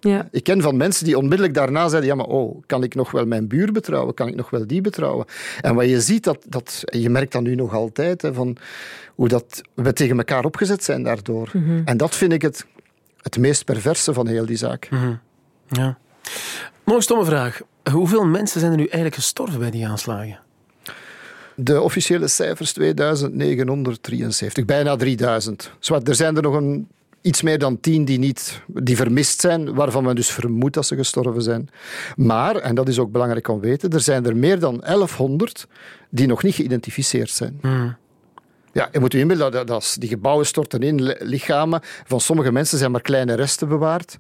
Ja. 0.10 0.28
Ik 0.32 0.44
ken 0.44 0.62
van 0.62 0.78
mensen 0.78 1.06
die 1.06 1.18
onmiddellijk 1.18 1.54
daarna 1.54 1.88
zeiden, 1.88 2.10
ja, 2.10 2.16
maar 2.16 2.26
oh, 2.26 2.62
kan 2.66 2.84
ik 2.84 2.96
nog 2.96 3.12
wel 3.12 3.26
mijn 3.26 3.48
buur 3.48 3.72
betrouwen? 3.72 4.14
Kan 4.14 4.28
ik 4.28 4.36
nog 4.36 4.50
wel 4.50 4.68
die 4.68 4.82
betrouwen? 4.82 5.26
En 5.62 5.76
wat 5.76 5.90
je 5.90 6.02
ziet, 6.02 6.24
dat, 6.24 6.46
dat, 6.48 6.84
je 6.86 7.10
merkt 7.10 7.32
dat 7.32 7.42
nu 7.42 7.56
nog 7.56 7.74
altijd, 7.74 8.22
hè, 8.22 8.34
van 8.34 8.58
hoe 9.16 9.28
dat 9.28 9.62
we 9.74 9.94
tegen 9.94 10.18
elkaar 10.18 10.46
opgezet 10.46 10.84
zijn 10.84 11.04
daardoor. 11.04 11.52
En 11.86 11.98
dat 11.98 12.16
vind 12.16 12.34
ik 12.34 12.42
het, 12.42 12.66
het 13.22 13.38
meest 13.38 13.66
perverse 13.66 14.14
van 14.14 14.28
heel 14.28 14.46
die 14.46 14.58
zaak. 14.58 14.90
Ja. 15.68 15.98
Nog 16.84 16.96
een 16.96 17.02
stomme 17.02 17.26
vraag. 17.26 17.62
Hoeveel 17.92 18.26
mensen 18.26 18.60
zijn 18.60 18.72
er 18.72 18.78
nu 18.78 18.84
eigenlijk 18.84 19.16
gestorven 19.16 19.60
bij 19.60 19.72
die 19.72 19.88
aanslagen? 19.88 20.40
De 21.56 21.82
officiële 21.82 22.28
cijfers 22.28 22.74
2973, 22.74 24.66
bijna 24.66 24.96
3000. 24.96 25.72
Zwart, 25.80 26.08
er 26.08 26.16
zijn 26.16 26.36
er 26.36 26.42
nog 26.42 26.56
een, 26.56 26.88
iets 27.22 27.42
meer 27.42 27.58
dan 27.60 27.80
10 27.80 28.06
die, 28.06 28.20
niet, 28.20 28.62
die 28.68 28.96
vermist 28.96 29.40
zijn, 29.42 29.74
waarvan 29.74 30.04
men 30.04 30.16
dus 30.16 30.30
vermoedt 30.32 30.74
dat 30.74 30.86
ze 30.86 30.96
gestorven 30.96 31.42
zijn. 31.42 31.70
Maar, 32.16 32.56
en 32.56 32.76
dat 32.76 32.88
is 32.88 33.00
ook 33.00 33.12
belangrijk 33.12 33.48
om 33.48 33.62
te 33.62 33.68
weten, 33.68 33.90
er 33.90 34.00
zijn 34.02 34.26
er 34.26 34.36
meer 34.38 34.60
dan 34.60 34.78
1100 34.86 35.68
die 36.10 36.28
nog 36.28 36.44
niet 36.44 36.56
geïdentificeerd 36.56 37.30
zijn. 37.30 37.60
Ja, 38.74 38.90
je 38.92 39.00
moet 39.00 39.12
je 39.12 39.20
inbeelden, 39.20 39.52
dat, 39.52 39.68
dat, 39.68 39.96
die 40.00 40.10
gebouwen 40.10 40.46
storten 40.46 40.80
in, 40.82 41.02
li- 41.04 41.16
lichamen. 41.20 41.80
Van 41.84 42.22
sommige 42.22 42.52
mensen 42.52 42.78
zijn 42.78 42.92
maar 42.92 43.02
kleine 43.02 43.34
resten 43.34 43.68
bewaard. 43.68 44.18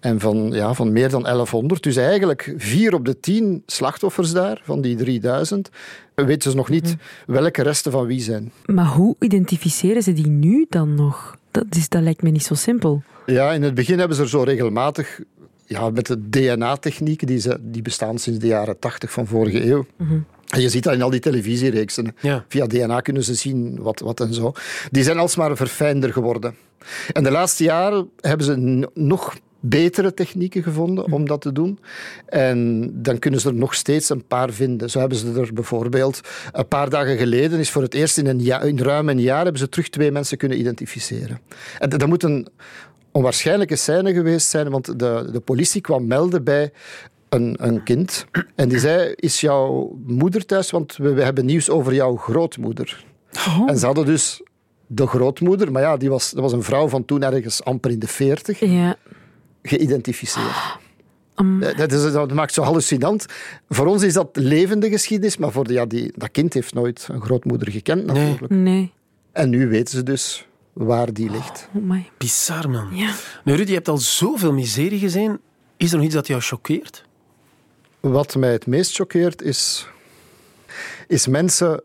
En 0.00 0.20
van, 0.20 0.50
ja, 0.52 0.74
van 0.74 0.92
meer 0.92 1.10
dan 1.10 1.22
1100. 1.22 1.82
Dus 1.82 1.96
eigenlijk 1.96 2.54
vier 2.56 2.94
op 2.94 3.04
de 3.04 3.20
tien 3.20 3.62
slachtoffers 3.66 4.32
daar, 4.32 4.60
van 4.64 4.80
die 4.80 4.96
3000, 4.96 5.68
weten 6.14 6.50
ze 6.50 6.56
nog 6.56 6.68
niet 6.68 6.96
welke 7.26 7.62
resten 7.62 7.92
van 7.92 8.06
wie 8.06 8.20
zijn. 8.20 8.52
Maar 8.66 8.86
hoe 8.86 9.16
identificeren 9.18 10.02
ze 10.02 10.12
die 10.12 10.26
nu 10.28 10.66
dan 10.68 10.94
nog? 10.94 11.36
Dat, 11.52 11.64
is, 11.70 11.88
dat 11.88 12.02
lijkt 12.02 12.22
me 12.22 12.30
niet 12.30 12.44
zo 12.44 12.54
simpel. 12.54 13.02
Ja, 13.26 13.52
in 13.52 13.62
het 13.62 13.74
begin 13.74 13.98
hebben 13.98 14.16
ze 14.16 14.22
er 14.22 14.28
zo 14.28 14.42
regelmatig 14.42 15.20
ja, 15.66 15.90
met 15.90 16.06
de 16.06 16.28
DNA-technieken, 16.30 17.26
die, 17.26 17.38
ze- 17.40 17.58
die 17.60 17.82
bestaan 17.82 18.18
sinds 18.18 18.38
de 18.38 18.46
jaren 18.46 18.78
80 18.78 19.12
van 19.12 19.26
vorige 19.26 19.64
eeuw. 19.66 19.86
En 20.48 20.60
je 20.60 20.68
ziet 20.68 20.82
dat 20.82 20.94
in 20.94 21.02
al 21.02 21.10
die 21.10 21.20
televisiereeksen. 21.20 22.14
Ja. 22.20 22.44
Via 22.48 22.66
DNA 22.66 23.00
kunnen 23.00 23.24
ze 23.24 23.34
zien 23.34 23.78
wat, 23.82 24.00
wat 24.00 24.20
en 24.20 24.34
zo. 24.34 24.52
Die 24.90 25.02
zijn 25.02 25.18
alsmaar 25.18 25.56
verfijnder 25.56 26.12
geworden. 26.12 26.54
En 27.12 27.22
de 27.24 27.30
laatste 27.30 27.64
jaren 27.64 28.10
hebben 28.20 28.46
ze 28.46 28.86
nog 28.94 29.36
betere 29.64 30.14
technieken 30.14 30.62
gevonden 30.62 31.12
om 31.12 31.26
dat 31.26 31.40
te 31.40 31.52
doen. 31.52 31.78
En 32.26 32.90
dan 33.02 33.18
kunnen 33.18 33.40
ze 33.40 33.48
er 33.48 33.54
nog 33.54 33.74
steeds 33.74 34.08
een 34.08 34.26
paar 34.26 34.52
vinden. 34.52 34.90
Zo 34.90 34.98
hebben 34.98 35.18
ze 35.18 35.40
er 35.40 35.52
bijvoorbeeld 35.52 36.20
een 36.52 36.68
paar 36.68 36.90
dagen 36.90 37.16
geleden, 37.16 37.58
is 37.58 37.70
voor 37.70 37.82
het 37.82 37.94
eerst 37.94 38.18
in, 38.18 38.26
een 38.26 38.40
jaar, 38.40 38.66
in 38.66 38.78
ruim 38.78 39.08
een 39.08 39.20
jaar, 39.20 39.42
hebben 39.42 39.60
ze 39.60 39.68
terug 39.68 39.88
twee 39.88 40.10
mensen 40.10 40.38
kunnen 40.38 40.58
identificeren. 40.58 41.40
En 41.78 41.88
dat 41.88 42.06
moet 42.06 42.22
een 42.22 42.48
onwaarschijnlijke 43.12 43.76
scène 43.76 44.12
geweest 44.12 44.48
zijn, 44.48 44.70
want 44.70 44.98
de, 44.98 45.28
de 45.32 45.40
politie 45.40 45.80
kwam 45.80 46.06
melden 46.06 46.44
bij 46.44 46.72
een, 47.28 47.56
een 47.58 47.82
kind. 47.82 48.26
En 48.54 48.68
die 48.68 48.78
zei, 48.78 49.12
is 49.16 49.40
jouw 49.40 49.98
moeder 50.06 50.46
thuis? 50.46 50.70
Want 50.70 50.96
we, 50.96 51.12
we 51.12 51.22
hebben 51.22 51.46
nieuws 51.46 51.70
over 51.70 51.94
jouw 51.94 52.16
grootmoeder. 52.16 53.04
En 53.66 53.78
ze 53.78 53.86
hadden 53.86 54.06
dus 54.06 54.42
de 54.86 55.06
grootmoeder, 55.06 55.72
maar 55.72 55.82
ja, 55.82 55.96
die 55.96 56.10
was, 56.10 56.30
dat 56.30 56.42
was 56.42 56.52
een 56.52 56.62
vrouw 56.62 56.88
van 56.88 57.04
toen 57.04 57.22
ergens 57.22 57.64
amper 57.64 57.90
in 57.90 57.98
de 57.98 58.06
veertig, 58.06 58.60
Ja. 58.60 58.96
Geïdentificeerd. 59.62 60.78
Eh, 61.34 61.76
Dat, 61.76 61.92
is, 61.92 62.12
dat 62.12 62.32
maakt 62.32 62.54
zo 62.54 62.62
hallucinant. 62.62 63.26
Voor 63.68 63.86
ons 63.86 64.02
is 64.02 64.12
dat 64.12 64.28
levende 64.32 64.88
geschiedenis, 64.90 65.36
maar 65.36 65.52
voor 65.52 65.66
de, 65.66 65.72
ja, 65.72 65.86
die, 65.86 66.12
dat 66.16 66.30
kind 66.30 66.54
heeft 66.54 66.74
nooit 66.74 67.08
een 67.10 67.22
grootmoeder 67.22 67.70
gekend 67.70 68.06
natuurlijk. 68.06 68.52
Nee. 68.52 68.92
En 69.32 69.50
nu 69.50 69.68
weten 69.68 69.94
ze 69.94 70.02
dus 70.02 70.46
waar 70.72 71.12
die 71.12 71.30
ligt. 71.30 71.68
Oh 71.74 71.82
my. 71.82 72.10
Bizar, 72.18 72.70
man. 72.70 72.88
Ja. 72.96 73.14
Nu, 73.44 73.54
Rudy, 73.54 73.68
je 73.68 73.74
hebt 73.76 73.88
al 73.88 73.98
zoveel 73.98 74.52
miserie 74.52 74.98
gezien. 74.98 75.40
Is 75.76 75.90
er 75.90 75.96
nog 75.96 76.06
iets 76.06 76.14
dat 76.14 76.26
jou 76.26 76.40
choqueert? 76.40 77.04
Wat 78.00 78.34
mij 78.34 78.52
het 78.52 78.66
meest 78.66 78.94
choqueert 78.96 79.42
is, 79.42 79.88
is 81.06 81.26
mensen 81.26 81.82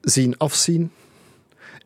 zien 0.00 0.38
afzien 0.38 0.90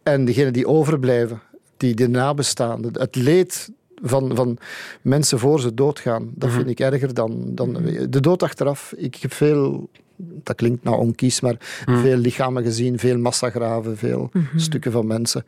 en 0.03 0.25
degenen 0.25 0.53
die 0.53 0.67
overblijven, 0.67 1.41
die 1.77 1.95
de 1.95 2.09
nabestaanden, 2.09 3.01
het 3.01 3.15
leed 3.17 3.71
van, 4.03 4.37
van 4.37 4.59
mensen 5.03 5.39
voor 5.39 5.61
ze 5.61 5.75
doodgaan, 5.75 6.31
dat 6.35 6.51
vind 6.51 6.69
ik 6.69 6.81
erger 6.81 7.15
dan, 7.15 7.43
dan 7.45 7.73
de 8.09 8.21
dood 8.21 8.43
achteraf. 8.43 8.95
Ik 8.97 9.15
heb 9.15 9.33
veel, 9.33 9.89
dat 10.17 10.57
klinkt 10.57 10.85
nou 10.85 10.99
onkies, 10.99 11.41
maar 11.41 11.57
veel 11.87 12.17
lichamen 12.17 12.63
gezien, 12.63 12.99
veel 12.99 13.19
massagraven, 13.19 13.97
veel 13.97 14.31
stukken 14.57 14.93
van 14.93 15.07
mensen. 15.07 15.45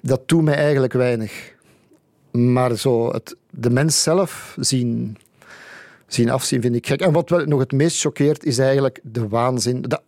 Dat 0.00 0.28
doet 0.28 0.42
mij 0.42 0.54
eigenlijk 0.54 0.92
weinig. 0.92 1.54
Maar 2.30 2.76
zo 2.76 3.12
het, 3.12 3.36
de 3.50 3.70
mens 3.70 4.02
zelf 4.02 4.56
zien 4.60 5.16
zien 6.06 6.30
afzien, 6.30 6.60
vind 6.60 6.74
ik 6.74 6.86
gek. 6.86 7.00
En 7.00 7.12
wat 7.12 7.30
wel 7.30 7.44
nog 7.44 7.60
het 7.60 7.72
meest 7.72 8.00
choqueert, 8.00 8.44
is 8.44 8.58
eigenlijk 8.58 9.00
de 9.02 9.28
waanzin. 9.28 9.82
Dat, 9.82 10.02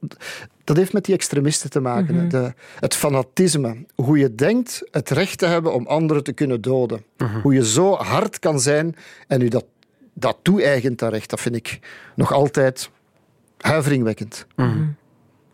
dat 0.64 0.76
heeft 0.76 0.93
met 0.93 1.05
die 1.05 1.14
extremisten 1.14 1.71
te 1.71 1.81
maken. 1.81 2.14
hè. 2.14 2.26
De, 2.26 2.52
het 2.81 2.95
fanatisme. 2.95 3.76
Hoe 3.95 4.19
je 4.19 4.35
denkt 4.35 4.83
het 4.90 5.11
recht 5.11 5.38
te 5.38 5.47
hebben 5.47 5.75
om 5.75 5.87
anderen 5.87 6.25
te 6.25 6.33
kunnen 6.33 6.61
doden. 6.61 7.05
Hoe 7.43 7.55
je 7.55 7.67
zo 7.67 7.95
hard 7.95 8.38
kan 8.38 8.61
zijn 8.61 8.97
en 9.26 9.40
u 9.40 9.49
dat, 9.49 9.64
dat 10.14 10.37
toe-eigent, 10.43 10.99
dat 10.99 11.12
recht. 11.12 11.31
Dat 11.31 11.40
vind 11.40 11.55
ik 11.57 11.78
nog 12.14 12.33
altijd 12.33 12.90
huiveringwekkend. 13.59 14.47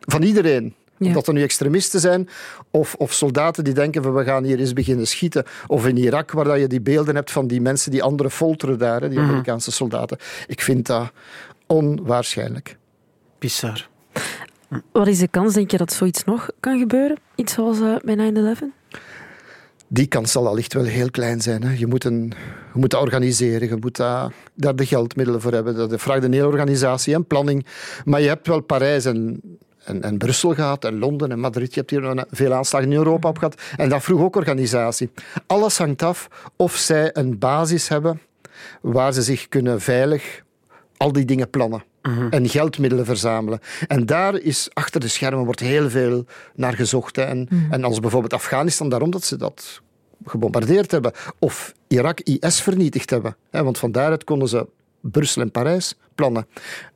Van 0.00 0.22
iedereen. 0.22 0.74
Ja. 0.98 1.08
Of 1.08 1.12
dat 1.14 1.26
er 1.26 1.32
nu 1.32 1.42
extremisten 1.42 2.00
zijn, 2.00 2.28
of, 2.70 2.94
of 2.94 3.12
soldaten 3.12 3.64
die 3.64 3.74
denken 3.74 4.02
van 4.02 4.14
we 4.14 4.24
gaan 4.24 4.44
hier 4.44 4.58
eens 4.58 4.72
beginnen 4.72 5.06
schieten. 5.06 5.44
Of 5.66 5.86
in 5.86 5.96
Irak, 5.96 6.30
waar 6.30 6.44
dat 6.44 6.58
je 6.58 6.66
die 6.66 6.80
beelden 6.80 7.14
hebt 7.14 7.30
van 7.30 7.46
die 7.46 7.60
mensen 7.60 7.90
die 7.90 8.02
anderen 8.02 8.32
folteren 8.32 8.78
daar, 8.78 9.00
hè, 9.00 9.08
die 9.08 9.18
Amerikaanse 9.18 9.70
soldaten. 9.70 10.18
Ik 10.46 10.60
vind 10.60 10.86
dat 10.86 11.10
onwaarschijnlijk. 11.66 12.76
Bizar. 13.38 13.88
Wat 14.92 15.06
is 15.06 15.18
de 15.18 15.28
kans, 15.28 15.54
denk 15.54 15.70
je, 15.70 15.76
dat 15.76 15.92
zoiets 15.92 16.24
nog 16.24 16.50
kan 16.60 16.78
gebeuren? 16.78 17.16
Iets 17.34 17.52
zoals 17.52 17.80
eh, 17.80 17.96
bij 18.04 18.32
9-11? 18.32 18.98
Die 19.88 20.06
kans 20.06 20.32
zal 20.32 20.48
allicht 20.48 20.72
wel 20.72 20.84
heel 20.84 21.10
klein 21.10 21.40
zijn. 21.40 21.62
Hè. 21.62 21.72
Je, 21.72 21.86
moet 21.86 22.04
een, 22.04 22.32
je 22.72 22.80
moet 22.80 22.90
dat 22.90 23.00
organiseren, 23.00 23.68
je 23.68 23.76
moet 23.80 23.96
daar, 23.96 24.32
daar 24.54 24.76
de 24.76 24.86
geldmiddelen 24.86 25.40
voor 25.40 25.52
hebben. 25.52 25.74
Dat 25.74 26.00
vraagt 26.00 26.24
een 26.24 26.32
hele 26.32 26.46
organisatie 26.46 27.14
en 27.14 27.26
planning. 27.26 27.66
Maar 28.04 28.20
je 28.20 28.28
hebt 28.28 28.46
wel 28.46 28.60
Parijs 28.60 29.04
en, 29.04 29.40
en, 29.84 30.02
en 30.02 30.18
Brussel 30.18 30.54
gehad, 30.54 30.84
en 30.84 30.98
Londen 30.98 31.30
en 31.30 31.40
Madrid. 31.40 31.74
Je 31.74 31.80
hebt 31.80 31.90
hier 31.90 32.26
veel 32.30 32.52
aanslagen 32.52 32.90
in 32.90 32.96
Europa 32.96 33.28
op 33.28 33.38
gehad. 33.38 33.62
En 33.76 33.88
dat 33.88 34.02
vroeg 34.02 34.20
ook 34.20 34.36
organisatie. 34.36 35.10
Alles 35.46 35.78
hangt 35.78 36.02
af 36.02 36.28
of 36.56 36.76
zij 36.76 37.10
een 37.12 37.38
basis 37.38 37.88
hebben 37.88 38.20
waar 38.80 39.12
ze 39.12 39.22
zich 39.22 39.48
kunnen 39.48 39.80
veilig 39.80 40.42
al 40.96 41.12
die 41.12 41.24
dingen 41.24 41.50
plannen. 41.50 41.84
En 42.30 42.48
geldmiddelen 42.48 43.04
verzamelen. 43.04 43.60
En 43.86 44.06
daar 44.06 44.38
is 44.38 44.68
achter 44.72 45.00
de 45.00 45.08
schermen 45.08 45.44
wordt 45.44 45.60
heel 45.60 45.90
veel 45.90 46.24
naar 46.54 46.74
gezocht. 46.74 47.16
Hè. 47.16 47.22
En, 47.22 47.48
en 47.70 47.84
als 47.84 48.00
bijvoorbeeld 48.00 48.32
Afghanistan, 48.32 48.88
daarom 48.88 49.10
dat 49.10 49.24
ze 49.24 49.36
dat 49.36 49.80
gebombardeerd 50.24 50.90
hebben. 50.90 51.12
Of 51.38 51.72
Irak 51.88 52.20
IS 52.20 52.60
vernietigd 52.60 53.10
hebben. 53.10 53.36
Hè. 53.50 53.62
Want 53.62 53.78
van 53.78 53.92
daaruit 53.92 54.24
konden 54.24 54.48
ze 54.48 54.66
Brussel 55.00 55.42
en 55.42 55.50
Parijs 55.50 55.94
plannen. 56.14 56.46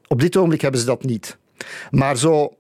Op 0.07 0.21
dit 0.21 0.37
ogenblik 0.37 0.61
hebben 0.61 0.81
ze 0.81 0.87
dat 0.87 1.05
niet. 1.05 1.39
Maar 1.91 2.17
zo, 2.17 2.57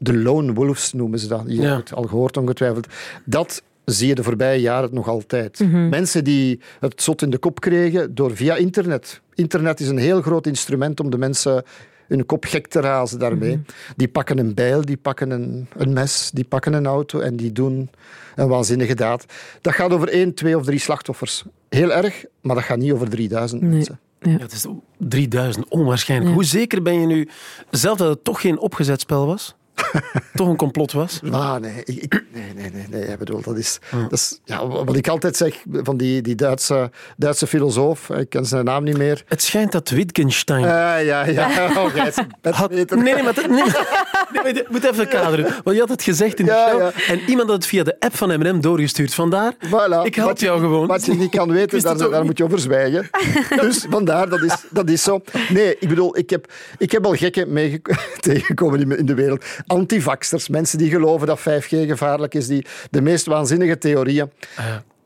de 0.00 0.16
lone 0.16 0.52
wolves 0.52 0.92
noemen 0.92 1.18
ze 1.18 1.28
dat. 1.28 1.42
Je 1.46 1.54
Ja. 1.60 1.74
hebt 1.74 1.88
het 1.88 1.98
al 1.98 2.04
gehoord 2.04 2.36
ongetwijfeld. 2.36 2.86
Dat 3.24 3.62
zie 3.84 4.08
je 4.08 4.14
de 4.14 4.22
voorbije 4.22 4.60
jaren 4.60 4.94
nog 4.94 5.08
altijd. 5.08 5.60
Mensen 5.72 6.24
die 6.24 6.60
het 6.80 7.02
zot 7.02 7.22
in 7.22 7.30
de 7.30 7.38
kop 7.38 7.60
kregen 7.60 8.14
door 8.14 8.36
via 8.36 8.56
internet. 8.56 9.20
Internet 9.34 9.80
is 9.80 9.88
een 9.88 9.98
heel 9.98 10.22
groot 10.22 10.46
instrument 10.46 11.00
om 11.00 11.10
de 11.10 11.18
mensen 11.18 11.62
hun 12.08 12.26
kop 12.26 12.44
gek 12.44 12.66
te 12.66 12.80
razen 12.80 13.18
daarmee. 13.18 13.60
Die 13.96 14.08
pakken 14.08 14.38
een 14.38 14.54
bijl, 14.54 14.84
die 14.84 14.96
pakken 14.96 15.30
een, 15.30 15.66
een 15.76 15.92
mes, 15.92 16.30
die 16.34 16.44
pakken 16.44 16.72
een 16.72 16.86
auto 16.86 17.20
en 17.20 17.36
die 17.36 17.52
doen 17.52 17.90
een 18.36 18.48
waanzinnige 18.48 18.94
daad. 18.94 19.24
Dat 19.60 19.74
gaat 19.74 19.90
over 19.92 20.08
één, 20.08 20.34
twee 20.34 20.56
of 20.56 20.64
drie 20.64 20.78
slachtoffers. 20.78 21.44
Heel 21.68 21.92
erg, 21.92 22.24
maar 22.40 22.54
dat 22.54 22.64
gaat 22.64 22.78
niet 22.78 22.92
over 22.92 23.08
3000 23.08 23.60
Nee. 23.60 23.70
mensen. 23.70 23.98
Ja. 24.20 24.30
Ja, 24.30 24.38
het 24.38 24.52
is 24.52 24.66
3000, 24.98 25.68
onwaarschijnlijk. 25.68 26.28
Ja. 26.30 26.34
Hoe 26.36 26.44
zeker 26.44 26.82
ben 26.82 27.00
je 27.00 27.06
nu 27.06 27.28
zelf 27.70 27.98
dat 27.98 28.08
het 28.08 28.24
toch 28.24 28.40
geen 28.40 28.58
opgezet 28.58 29.00
spel 29.00 29.26
was? 29.26 29.54
toch 30.34 30.48
een 30.48 30.56
complot 30.56 30.92
was? 30.92 31.20
Ah, 31.30 31.56
nee, 31.56 31.82
ik, 31.84 32.24
nee, 32.32 32.52
nee, 32.54 32.70
nee, 32.70 32.86
nee. 32.90 33.02
Ik 33.02 33.18
bedoel, 33.18 33.40
dat 33.42 33.56
is, 33.56 33.78
dat 33.90 34.12
is 34.12 34.40
ja, 34.44 34.66
wat 34.66 34.96
ik 34.96 35.08
altijd 35.08 35.36
zeg 35.36 35.62
van 35.72 35.96
die, 35.96 36.22
die 36.22 36.34
Duitse, 36.34 36.90
Duitse 37.16 37.46
filosoof, 37.46 38.10
ik 38.10 38.28
ken 38.28 38.46
zijn 38.46 38.64
naam 38.64 38.84
niet 38.84 38.96
meer. 38.96 39.22
Het 39.26 39.42
schijnt 39.42 39.72
dat 39.72 39.88
Wittgenstein... 39.88 40.64
Ah, 40.64 41.04
ja, 41.04 41.24
ja. 41.26 41.46
Oh, 41.78 41.94
een 42.42 42.54
had, 42.54 42.70
nee, 42.70 42.84
nee, 42.96 43.22
maar, 43.22 43.34
dat- 43.34 43.48
nee, 43.48 43.62
nee, 44.32 44.54
je 44.54 44.64
moet 44.68 44.84
even 44.84 45.08
kaderen. 45.08 45.44
Want 45.64 45.76
je 45.76 45.82
had 45.82 45.88
het 45.90 46.02
gezegd 46.02 46.38
in 46.38 46.44
de 46.44 46.50
Ja, 46.50 46.68
show. 46.68 46.80
ja. 46.80 46.92
En 47.08 47.20
iemand 47.26 47.48
had 47.48 47.56
het 47.56 47.66
via 47.66 47.82
de 47.82 47.96
app 47.98 48.16
van 48.16 48.38
M&M 48.38 48.60
doorgestuurd. 48.60 49.14
Vandaar, 49.14 49.52
Voilà. 49.54 50.02
ik 50.02 50.14
help 50.14 50.38
je- 50.38 50.44
jou 50.44 50.60
gewoon. 50.60 50.86
Wat 50.86 51.04
je 51.06 51.14
niet 51.14 51.30
kan 51.30 51.50
weten, 51.52 51.82
daar, 51.82 51.96
niet. 52.10 52.22
moet 52.22 52.38
je 52.38 52.44
over 52.44 52.58
zwijgen. 52.58 53.08
Dus 53.60 53.86
vandaar, 53.90 54.28
dat 54.28 54.42
is, 54.42 54.54
dat 54.70 54.90
is 54.90 55.02
zo. 55.02 55.20
Nee, 55.48 55.76
ik 55.78 55.88
bedoel, 55.88 56.18
ik 56.18 56.30
heb, 56.30 56.52
ik 56.78 56.92
heb 56.92 57.06
al 57.06 57.14
gekken 57.14 57.52
mee 57.52 57.82
tegengekomen 58.20 58.92
in, 58.98 59.06
de 59.06 59.14
wereld. 59.14 59.44
Antivaxers, 59.66 60.48
mensen 60.48 60.78
die 60.78 60.90
geloven 60.90 61.26
dat 61.26 61.38
5G 61.40 61.68
gevaarlijk 61.68 62.34
is, 62.34 62.46
die 62.46 62.66
de 62.90 63.00
meest 63.00 63.26
waanzinnige 63.26 63.78
theorieën. 63.78 64.30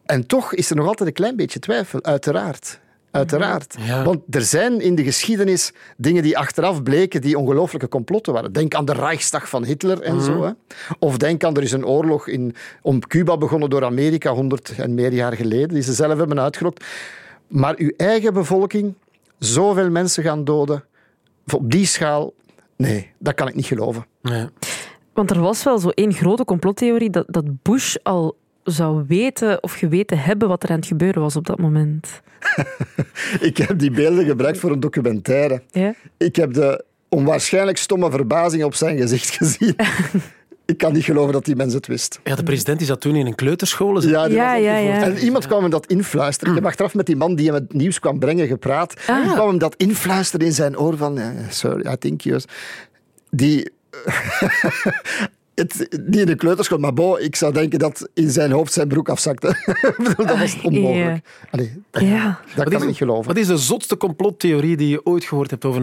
En 0.06 0.26
toch 0.26 0.54
is 0.54 0.70
er 0.70 0.76
nog 0.76 0.86
altijd 0.86 1.08
een 1.08 1.14
klein 1.14 1.36
beetje 1.36 1.58
twijfel, 1.58 2.02
uiteraard. 2.02 2.78
Uiteraard. 3.12 3.76
Ja. 3.78 4.04
Want 4.04 4.20
er 4.30 4.42
zijn 4.42 4.80
in 4.80 4.94
de 4.94 5.04
geschiedenis 5.04 5.72
dingen 5.96 6.22
die 6.22 6.38
achteraf 6.38 6.82
bleken 6.82 7.20
die 7.20 7.38
ongelooflijke 7.38 7.88
complotten 7.88 8.32
waren. 8.32 8.52
Denk 8.52 8.74
aan 8.74 8.84
de 8.84 8.92
Reichstag 8.92 9.48
van 9.48 9.64
Hitler 9.64 10.00
en 10.00 10.20
zo. 10.20 10.42
Hè. 10.42 10.50
Of 10.98 11.16
denk 11.16 11.44
aan, 11.44 11.56
er 11.56 11.62
is 11.62 11.72
een 11.72 11.86
oorlog 11.86 12.28
in, 12.28 12.54
om 12.82 13.06
Cuba 13.06 13.36
begonnen 13.36 13.70
door 13.70 13.84
Amerika 13.84 14.32
honderd 14.32 14.74
en 14.76 14.94
meer 14.94 15.12
jaar 15.12 15.32
geleden, 15.32 15.68
die 15.68 15.82
ze 15.82 15.92
zelf 15.92 16.18
hebben 16.18 16.40
uitgelokt. 16.40 16.84
Maar 17.48 17.74
uw 17.76 17.92
eigen 17.96 18.32
bevolking, 18.32 18.94
zoveel 19.38 19.90
mensen 19.90 20.22
gaan 20.22 20.44
doden, 20.44 20.84
op 21.52 21.70
die 21.70 21.86
schaal, 21.86 22.32
nee, 22.76 23.10
dat 23.18 23.34
kan 23.34 23.48
ik 23.48 23.54
niet 23.54 23.66
geloven. 23.66 24.06
Ja. 24.22 24.50
Want 25.12 25.30
er 25.30 25.40
was 25.40 25.62
wel 25.62 25.78
zo 25.78 25.88
één 25.88 26.12
grote 26.12 26.44
complottheorie 26.44 27.10
dat, 27.10 27.24
dat 27.28 27.62
Bush 27.62 27.96
al 28.02 28.36
zou 28.64 29.04
weten 29.08 29.62
of 29.62 29.72
geweten 29.74 30.18
hebben 30.18 30.48
wat 30.48 30.62
er 30.62 30.70
aan 30.70 30.76
het 30.76 30.86
gebeuren 30.86 31.22
was 31.22 31.36
op 31.36 31.46
dat 31.46 31.58
moment. 31.58 32.08
Ik 33.40 33.56
heb 33.56 33.78
die 33.78 33.90
beelden 33.90 34.24
gebruikt 34.24 34.58
voor 34.58 34.70
een 34.70 34.80
documentaire. 34.80 35.62
Ja? 35.70 35.94
Ik 36.16 36.36
heb 36.36 36.52
de 36.52 36.84
onwaarschijnlijk 37.08 37.76
stomme 37.78 38.10
verbazing 38.10 38.64
op 38.64 38.74
zijn 38.74 38.96
gezicht 38.98 39.30
gezien. 39.36 39.76
ik 40.64 40.78
kan 40.78 40.92
niet 40.92 41.04
geloven 41.04 41.32
dat 41.32 41.44
die 41.44 41.56
mens 41.56 41.74
het 41.74 41.86
wist. 41.86 42.20
ja, 42.24 42.34
de 42.34 42.42
president 42.42 42.80
is 42.80 42.86
dat 42.86 43.00
toen 43.00 43.14
in 43.16 43.26
een 43.26 43.34
kleuterschool. 43.34 43.98
is- 43.98 44.04
Ja, 44.04 44.24
Ja, 44.26 44.54
ja. 44.54 45.02
En 45.02 45.16
iemand 45.18 45.46
kwam 45.46 45.60
hem 45.62 45.70
dat 45.70 45.86
influisteren. 45.86 46.52
Ik 46.54 46.58
heb 46.60 46.68
achteraf 46.68 46.94
met 46.94 47.06
die 47.06 47.16
man 47.16 47.34
die 47.34 47.46
hem 47.46 47.54
het 47.54 47.72
nieuws 47.72 47.98
kwam 47.98 48.18
brengen 48.18 48.46
gepraat. 48.46 48.94
Ah. 49.06 49.24
Die 49.24 49.32
kwam 49.32 49.48
hem 49.48 49.58
dat 49.58 49.74
influisteren 49.76 50.46
in 50.46 50.52
zijn 50.52 50.78
oor 50.78 50.96
van... 50.96 51.18
eh, 51.18 51.26
Sorry, 51.50 51.92
I 51.92 51.96
think 51.96 52.20
you... 52.20 52.40
Die... 53.30 53.70
Het, 55.54 55.88
niet 56.06 56.16
in 56.20 56.26
de 56.26 56.34
kleuterschool, 56.34 56.78
maar 56.78 56.92
bo, 56.92 57.16
ik 57.16 57.36
zou 57.36 57.52
denken 57.52 57.78
dat 57.78 58.08
in 58.14 58.30
zijn 58.30 58.50
hoofd 58.50 58.72
zijn 58.72 58.88
broek 58.88 59.08
afzakte. 59.08 59.48
Ik 59.66 59.94
bedoel, 59.96 60.26
dat 60.26 60.38
was 60.38 60.60
onmogelijk. 60.62 61.26
Allee, 61.50 61.82
dat, 61.90 62.02
Ja. 62.02 62.40
dat 62.46 62.54
Wat 62.56 62.64
kan 62.64 62.74
is, 62.74 62.80
ik 62.80 62.86
niet 62.88 62.96
geloven. 62.96 63.26
wat 63.26 63.36
is 63.36 63.46
de 63.46 63.56
zotste 63.56 63.96
complottheorie 63.96 64.76
die 64.76 64.88
je 64.88 65.06
ooit 65.06 65.24
gehoord 65.24 65.50
hebt 65.50 65.64
over 65.64 65.80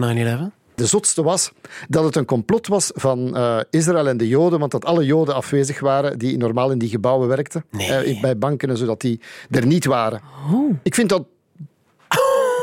9-11? 0.52 0.58
De 0.74 0.86
zotste 0.86 1.22
was 1.22 1.52
dat 1.88 2.04
het 2.04 2.16
een 2.16 2.24
complot 2.24 2.66
was 2.66 2.90
van 2.94 3.36
eh, 3.36 3.58
Israël 3.70 4.08
en 4.08 4.16
de 4.16 4.28
Joden, 4.28 4.58
want 4.58 4.70
dat 4.70 4.84
alle 4.84 5.04
Joden 5.04 5.34
afwezig 5.34 5.80
waren 5.80 6.18
die 6.18 6.36
normaal 6.36 6.70
in 6.70 6.78
die 6.78 6.88
gebouwen 6.88 7.28
werkten, 7.28 7.64
Nee. 7.70 7.88
eh, 7.90 8.20
bij 8.20 8.38
banken 8.38 8.68
en 8.70 8.76
zo, 8.76 8.86
dat 8.86 9.00
die 9.00 9.20
er 9.50 9.66
niet 9.66 9.84
waren. 9.84 10.20
Oh. 10.52 10.74
Ik 10.82 10.94
vind 10.94 11.08
dat 11.08 11.24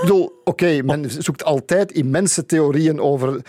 bedoel, 0.02 0.42
oké, 0.44 0.82
men 0.84 1.06
zoekt 1.24 1.44
altijd 1.44 1.92
immense 1.92 2.46
theorieën 2.46 3.00
over 3.02 3.42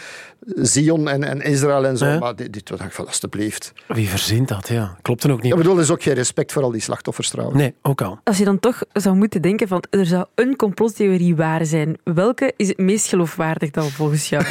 Zion 0.54 1.08
en, 1.08 1.24
en 1.24 1.40
Israël 1.40 1.86
en 1.86 1.96
zo, 1.96 2.06
Ja. 2.06 2.18
maar 2.18 2.36
dit, 2.36 2.52
dit 2.52 2.66
dacht 2.68 2.82
ik 2.84 2.92
van, 2.92 3.06
alstublieft. 3.06 3.72
Wie 3.86 4.08
verzint 4.08 4.48
dat? 4.48 4.68
Ja, 4.68 4.96
klopt 5.02 5.24
er 5.24 5.30
ook 5.32 5.42
niet. 5.42 5.52
Ik 5.52 5.58
bedoel, 5.58 5.74
er 5.76 5.82
is 5.82 5.90
ook 5.90 6.02
geen 6.02 6.14
respect 6.14 6.52
voor 6.52 6.62
al 6.62 6.70
die 6.70 6.80
slachtoffers 6.80 7.30
trouwens. 7.30 7.58
Nee, 7.58 7.74
ook 7.82 8.02
al. 8.02 8.18
Als 8.24 8.38
je 8.38 8.44
dan 8.44 8.58
toch 8.58 8.82
zou 8.92 9.16
moeten 9.16 9.42
denken 9.42 9.68
van 9.68 9.84
er 9.90 10.06
zou 10.06 10.26
een 10.34 10.56
complottheorie 10.56 11.36
waar 11.36 11.66
zijn, 11.66 11.98
welke 12.04 12.52
is 12.56 12.68
het 12.68 12.78
meest 12.78 13.06
geloofwaardig 13.08 13.70
dan 13.70 13.90
volgens 13.90 14.28
jou? 14.28 14.44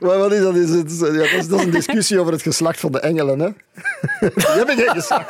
Maar 0.00 0.18
wat 0.18 0.32
is 0.32 0.40
dat? 0.40 0.54
Is 0.54 0.70
het, 0.70 0.98
ja, 1.00 1.06
dat, 1.06 1.30
is, 1.32 1.48
dat 1.48 1.58
is 1.58 1.64
een 1.64 1.70
discussie 1.70 2.20
over 2.20 2.32
het 2.32 2.42
geslacht 2.42 2.80
van 2.80 2.92
de 2.92 3.00
engelen. 3.00 3.38
Hè? 3.38 3.48
Die 4.34 4.46
hebben 4.46 4.76
geen 4.76 4.88
geslacht. 4.88 5.28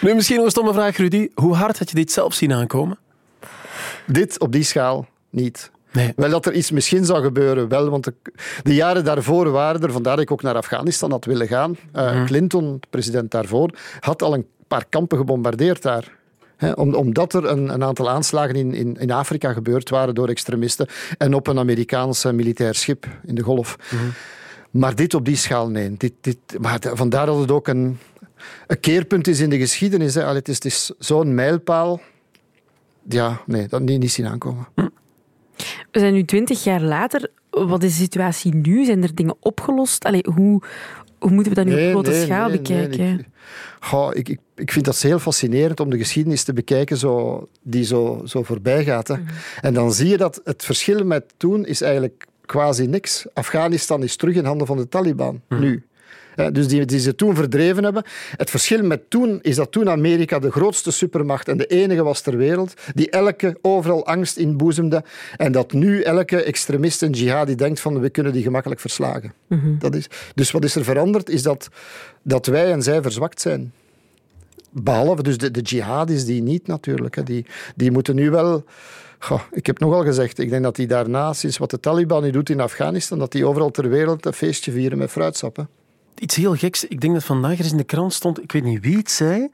Nu, 0.00 0.14
misschien 0.14 0.36
nog 0.36 0.44
een 0.44 0.50
stomme 0.50 0.72
vraag, 0.72 0.96
Rudy. 0.96 1.28
Hoe 1.34 1.54
hard 1.54 1.78
had 1.78 1.88
je 1.90 1.94
dit 1.96 2.12
zelf 2.12 2.34
zien 2.34 2.52
aankomen? 2.52 2.95
Dit 4.06 4.40
op 4.40 4.52
die 4.52 4.62
schaal 4.62 5.06
niet. 5.30 5.70
Nee. 5.92 6.12
Wel 6.16 6.30
dat 6.30 6.46
er 6.46 6.52
iets 6.52 6.70
misschien 6.70 7.04
zou 7.04 7.22
gebeuren, 7.22 7.68
wel, 7.68 7.88
want 7.90 8.04
de, 8.04 8.14
de 8.62 8.74
jaren 8.74 9.04
daarvoor 9.04 9.50
waren 9.50 9.82
er, 9.82 9.92
vandaar 9.92 10.14
dat 10.14 10.24
ik 10.24 10.30
ook 10.30 10.42
naar 10.42 10.54
Afghanistan 10.54 11.10
had 11.10 11.24
willen 11.24 11.48
gaan. 11.48 11.76
Eh, 11.92 12.24
Clinton, 12.24 12.76
de 12.80 12.86
president 12.90 13.30
daarvoor, 13.30 13.70
had 14.00 14.22
al 14.22 14.34
een 14.34 14.46
paar 14.68 14.84
kampen 14.88 15.18
gebombardeerd 15.18 15.82
daar. 15.82 16.14
Om, 16.74 16.94
omdat 16.94 17.34
er 17.34 17.44
een, 17.44 17.68
een 17.68 17.84
aantal 17.84 18.10
aanslagen 18.10 18.54
in, 18.54 18.74
in, 18.74 18.96
in 18.96 19.10
Afrika 19.10 19.52
gebeurd 19.52 19.88
waren 19.88 20.14
door 20.14 20.28
extremisten 20.28 20.86
en 21.18 21.34
op 21.34 21.46
een 21.46 21.58
Amerikaans 21.58 22.24
militair 22.24 22.74
schip 22.74 23.06
in 23.24 23.34
de 23.34 23.42
golf. 23.42 23.76
Maar 24.70 24.94
dit 24.94 25.14
op 25.14 25.24
die 25.24 25.36
schaal, 25.36 25.68
nee. 25.68 25.94
Dit, 25.96 26.12
dit, 26.20 26.38
maar 26.60 26.78
vandaar 26.80 27.26
dat 27.26 27.38
het 27.38 27.50
ook 27.50 27.68
een, 27.68 27.98
een 28.66 28.80
keerpunt 28.80 29.28
is 29.28 29.40
in 29.40 29.50
de 29.50 29.58
geschiedenis. 29.58 30.14
Hè. 30.14 30.22
Het 30.22 30.48
is, 30.48 30.54
het 30.54 30.64
is 30.64 30.92
zo'n 30.98 31.34
mijlpaal. 31.34 32.00
Ja, 33.08 33.40
nee, 33.46 33.68
dat 33.68 33.80
niet, 33.80 34.00
niet 34.00 34.12
zien 34.12 34.26
aankomen. 34.26 34.66
We 35.90 35.98
zijn 35.98 36.12
nu 36.12 36.24
twintig 36.24 36.64
jaar 36.64 36.80
later. 36.82 37.30
Wat 37.50 37.82
is 37.82 37.96
de 37.96 38.02
situatie 38.02 38.54
nu? 38.54 38.84
Zijn 38.84 39.02
er 39.02 39.14
dingen 39.14 39.36
opgelost? 39.40 40.04
Allee, 40.04 40.24
hoe, 40.34 40.62
hoe 41.18 41.30
moeten 41.30 41.52
we 41.54 41.64
dat 41.64 41.66
nu 41.74 41.84
op 41.86 41.90
grote 41.90 42.10
nee, 42.10 42.24
schaal 42.24 42.48
nee, 42.48 42.56
bekijken? 42.56 42.98
nee, 42.98 43.12
ik, 43.18 43.26
Goh, 43.80 44.10
ik, 44.14 44.28
ik, 44.28 44.38
ik 44.54 44.72
vind 44.72 44.84
dat 44.84 45.00
heel 45.02 45.18
fascinerend 45.18 45.80
om 45.80 45.90
de 45.90 45.98
geschiedenis 45.98 46.42
te 46.44 46.52
bekijken 46.52 46.96
zo, 46.96 47.48
die 47.62 47.84
zo, 47.84 48.22
zo 48.24 48.42
voorbij 48.42 48.84
gaat. 48.84 49.08
Hè. 49.08 49.16
Mhm. 49.16 49.32
En 49.60 49.74
dan 49.74 49.92
zie 49.92 50.08
je 50.08 50.16
dat 50.16 50.40
het 50.44 50.64
verschil 50.64 51.04
met 51.04 51.24
toen 51.36 51.66
is 51.66 51.80
eigenlijk 51.80 52.26
quasi 52.46 52.86
niks. 52.86 53.26
Afghanistan 53.34 54.02
is 54.02 54.16
terug 54.16 54.34
in 54.34 54.44
handen 54.44 54.66
van 54.66 54.76
de 54.76 54.88
Taliban, 54.88 55.40
Mhm. 55.48 55.60
nu. 55.60 55.84
Hè, 56.36 56.52
dus 56.52 56.68
die, 56.68 56.84
die 56.84 57.00
ze 57.00 57.14
toen 57.14 57.34
verdreven 57.34 57.84
hebben. 57.84 58.04
Het 58.36 58.50
verschil 58.50 58.82
met 58.82 59.10
toen 59.10 59.38
is 59.42 59.56
dat 59.56 59.72
toen 59.72 59.90
Amerika 59.90 60.38
de 60.38 60.50
grootste 60.50 60.90
supermacht 60.90 61.48
en 61.48 61.56
de 61.56 61.66
enige 61.66 62.02
was 62.02 62.20
ter 62.20 62.36
wereld, 62.36 62.74
die 62.94 63.10
elke 63.10 63.58
overal 63.62 64.06
angst 64.06 64.36
inboezemde. 64.36 65.04
En 65.36 65.52
dat 65.52 65.72
nu 65.72 66.02
elke 66.02 66.42
extremist 66.42 67.02
en 67.02 67.10
jihadi 67.10 67.54
denkt 67.54 67.80
van 67.80 68.00
we 68.00 68.10
kunnen 68.10 68.32
die 68.32 68.42
gemakkelijk 68.42 68.80
verslagen. 68.80 69.32
Dat 69.78 69.94
is, 69.94 70.06
dus 70.34 70.50
wat 70.50 70.64
is 70.64 70.74
er 70.74 70.84
veranderd? 70.84 71.28
Is 71.28 71.42
dat, 71.42 71.68
dat 72.22 72.46
wij 72.46 72.72
en 72.72 72.82
zij 72.82 73.02
verzwakt 73.02 73.40
zijn. 73.40 73.72
Behalve 74.70 75.22
dus 75.22 75.38
de, 75.38 75.50
de 75.50 75.60
jihadis 75.60 76.24
die 76.24 76.42
niet 76.42 76.66
natuurlijk. 76.66 77.14
Hè. 77.14 77.22
Die, 77.22 77.46
die 77.76 77.90
moeten 77.90 78.14
nu 78.14 78.30
wel... 78.30 78.64
Goh, 79.18 79.40
ik 79.52 79.66
heb 79.66 79.78
nogal 79.78 80.04
gezegd, 80.04 80.38
ik 80.38 80.50
denk 80.50 80.62
dat 80.62 80.76
die 80.76 80.86
daarna, 80.86 81.32
sinds 81.32 81.58
wat 81.58 81.70
de 81.70 81.80
Taliban 81.80 82.22
nu 82.22 82.30
doet 82.30 82.50
in 82.50 82.60
Afghanistan, 82.60 83.18
dat 83.18 83.32
die 83.32 83.46
overal 83.46 83.70
ter 83.70 83.88
wereld 83.88 84.26
een 84.26 84.32
feestje 84.32 84.72
vieren 84.72 84.98
met 84.98 85.10
fruitsap. 85.10 85.66
Iets 86.18 86.36
heel 86.36 86.54
geks. 86.54 86.84
Ik 86.84 87.00
denk 87.00 87.14
dat 87.14 87.24
vandaag 87.24 87.52
er 87.52 87.58
eens 87.58 87.70
in 87.70 87.76
de 87.76 87.84
krant 87.84 88.12
stond, 88.12 88.42
ik 88.42 88.52
weet 88.52 88.64
niet 88.64 88.82
wie 88.82 88.96
het 88.96 89.10
zei, 89.10 89.48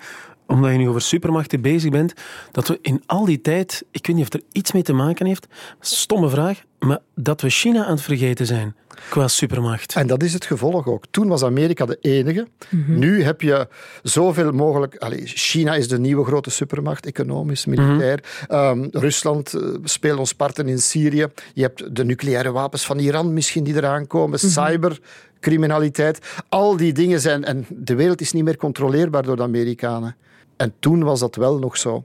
omdat 0.47 0.71
je 0.71 0.79
nu 0.79 0.89
over 0.89 1.01
supermachten 1.01 1.61
bezig 1.61 1.91
bent, 1.91 2.13
dat 2.53 2.69
we 2.69 2.79
in 2.83 3.03
al 3.07 3.25
die 3.25 3.41
tijd, 3.41 3.85
ik 3.91 4.07
weet 4.07 4.17
niet 4.17 4.25
of 4.25 4.33
er 4.33 4.43
iets 4.53 4.73
mee 4.73 4.83
te 4.83 4.93
maken 4.93 5.27
heeft, 5.27 5.47
stomme 5.81 6.29
vraag, 6.29 6.63
maar 6.79 6.99
dat 7.15 7.41
we 7.41 7.51
China 7.51 7.85
aan 7.85 7.95
het 7.95 8.03
vergeten 8.03 8.47
zijn 8.47 8.77
qua 9.09 9.29
supermacht. 9.29 9.95
En 9.95 10.07
dat 10.07 10.23
is 10.23 10.33
het 10.33 10.45
gevolg 10.45 10.87
ook. 10.87 11.05
Toen 11.11 11.29
was 11.29 11.43
Amerika 11.43 11.87
de 11.87 11.99
enige. 12.01 12.47
Nu 12.87 13.23
heb 13.23 13.41
je 13.41 13.69
zoveel 14.03 14.53
mogelijk. 14.53 14.97
Allee, 14.97 15.27
China 15.27 15.75
is 15.75 15.89
de 15.89 15.99
nieuwe 15.99 16.25
grote 16.25 16.51
supermacht, 16.51 17.07
economisch, 17.07 17.67
militair. 17.67 18.25
Ehm, 18.49 18.87
Rusland 18.91 19.55
eh, 19.55 19.63
speelt 19.85 20.19
ons 20.19 20.33
parten 20.33 20.69
in 20.69 20.79
Syrië. 20.79 21.27
Je 21.55 21.63
hebt 21.63 21.97
de 21.97 22.05
nucleaire 22.05 22.53
wapens 22.53 22.87
van 22.87 22.99
Iran 22.99 23.33
misschien 23.33 23.65
die 23.65 23.75
eraan 23.75 24.07
komen. 24.07 24.39
Cybercriminaliteit. 24.39 26.19
Al 26.49 26.77
die 26.77 26.93
dingen 26.93 27.21
zijn. 27.21 27.45
En 27.45 27.67
de 27.69 27.95
wereld 27.95 28.21
is 28.21 28.33
niet 28.33 28.45
meer 28.45 28.57
controleerbaar 28.57 29.23
door 29.23 29.37
de 29.37 29.43
Amerikanen. 29.43 30.17
En 30.57 30.73
toen 30.79 31.05
was 31.05 31.21
dat 31.21 31.37
wel 31.37 31.59
nog 31.59 31.77
zo. 31.77 32.05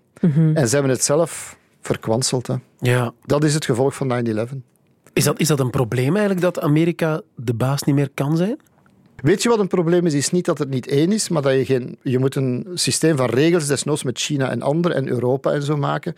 En 0.54 0.68
ze 0.68 0.74
hebben 0.74 0.92
het 0.92 1.04
zelf 1.04 1.58
verkwanseld. 1.82 2.48
Hè. 2.48 2.56
Ja. 2.80 3.14
Dat 3.26 3.44
is 3.44 3.54
het 3.54 3.66
gevolg 3.66 3.96
van 3.96 4.26
9-11. 4.26 4.62
Is 5.18 5.24
dat, 5.24 5.40
is 5.40 5.48
dat 5.48 5.60
een 5.60 5.70
probleem 5.70 6.12
eigenlijk, 6.16 6.42
dat 6.42 6.60
Amerika 6.60 7.22
de 7.36 7.54
baas 7.54 7.84
niet 7.84 7.96
meer 7.96 8.10
kan 8.14 8.38
zijn? 8.38 8.60
Weet 9.16 9.44
je 9.44 9.50
wat 9.50 9.60
een 9.60 9.68
probleem 9.68 10.06
is? 10.06 10.14
Is 10.14 10.32
niet 10.32 10.46
dat 10.46 10.58
het 10.58 10.70
niet 10.70 10.88
één 10.88 11.12
is, 11.12 11.30
maar 11.30 11.42
dat 11.42 11.54
je 11.54 11.66
geen... 11.66 11.98
Je 12.02 12.20
moet 12.20 12.36
een 12.36 12.68
systeem 12.74 13.18
van 13.18 13.30
regels, 13.30 13.68
desnoods 13.68 14.04
met 14.04 14.20
China 14.20 14.50
en 14.50 14.62
anderen 14.62 14.98
en 14.98 15.08
Europa 15.08 15.52
en 15.52 15.64
zo 15.64 15.78
maken, 15.78 16.16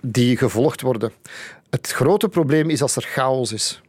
die 0.00 0.36
gevolgd 0.36 0.80
worden. 0.80 1.12
Het 1.70 1.90
grote 1.90 2.28
probleem 2.28 2.70
is 2.70 2.82
als 2.82 2.96
er 2.96 3.02
chaos 3.02 3.52
is. 3.52 3.80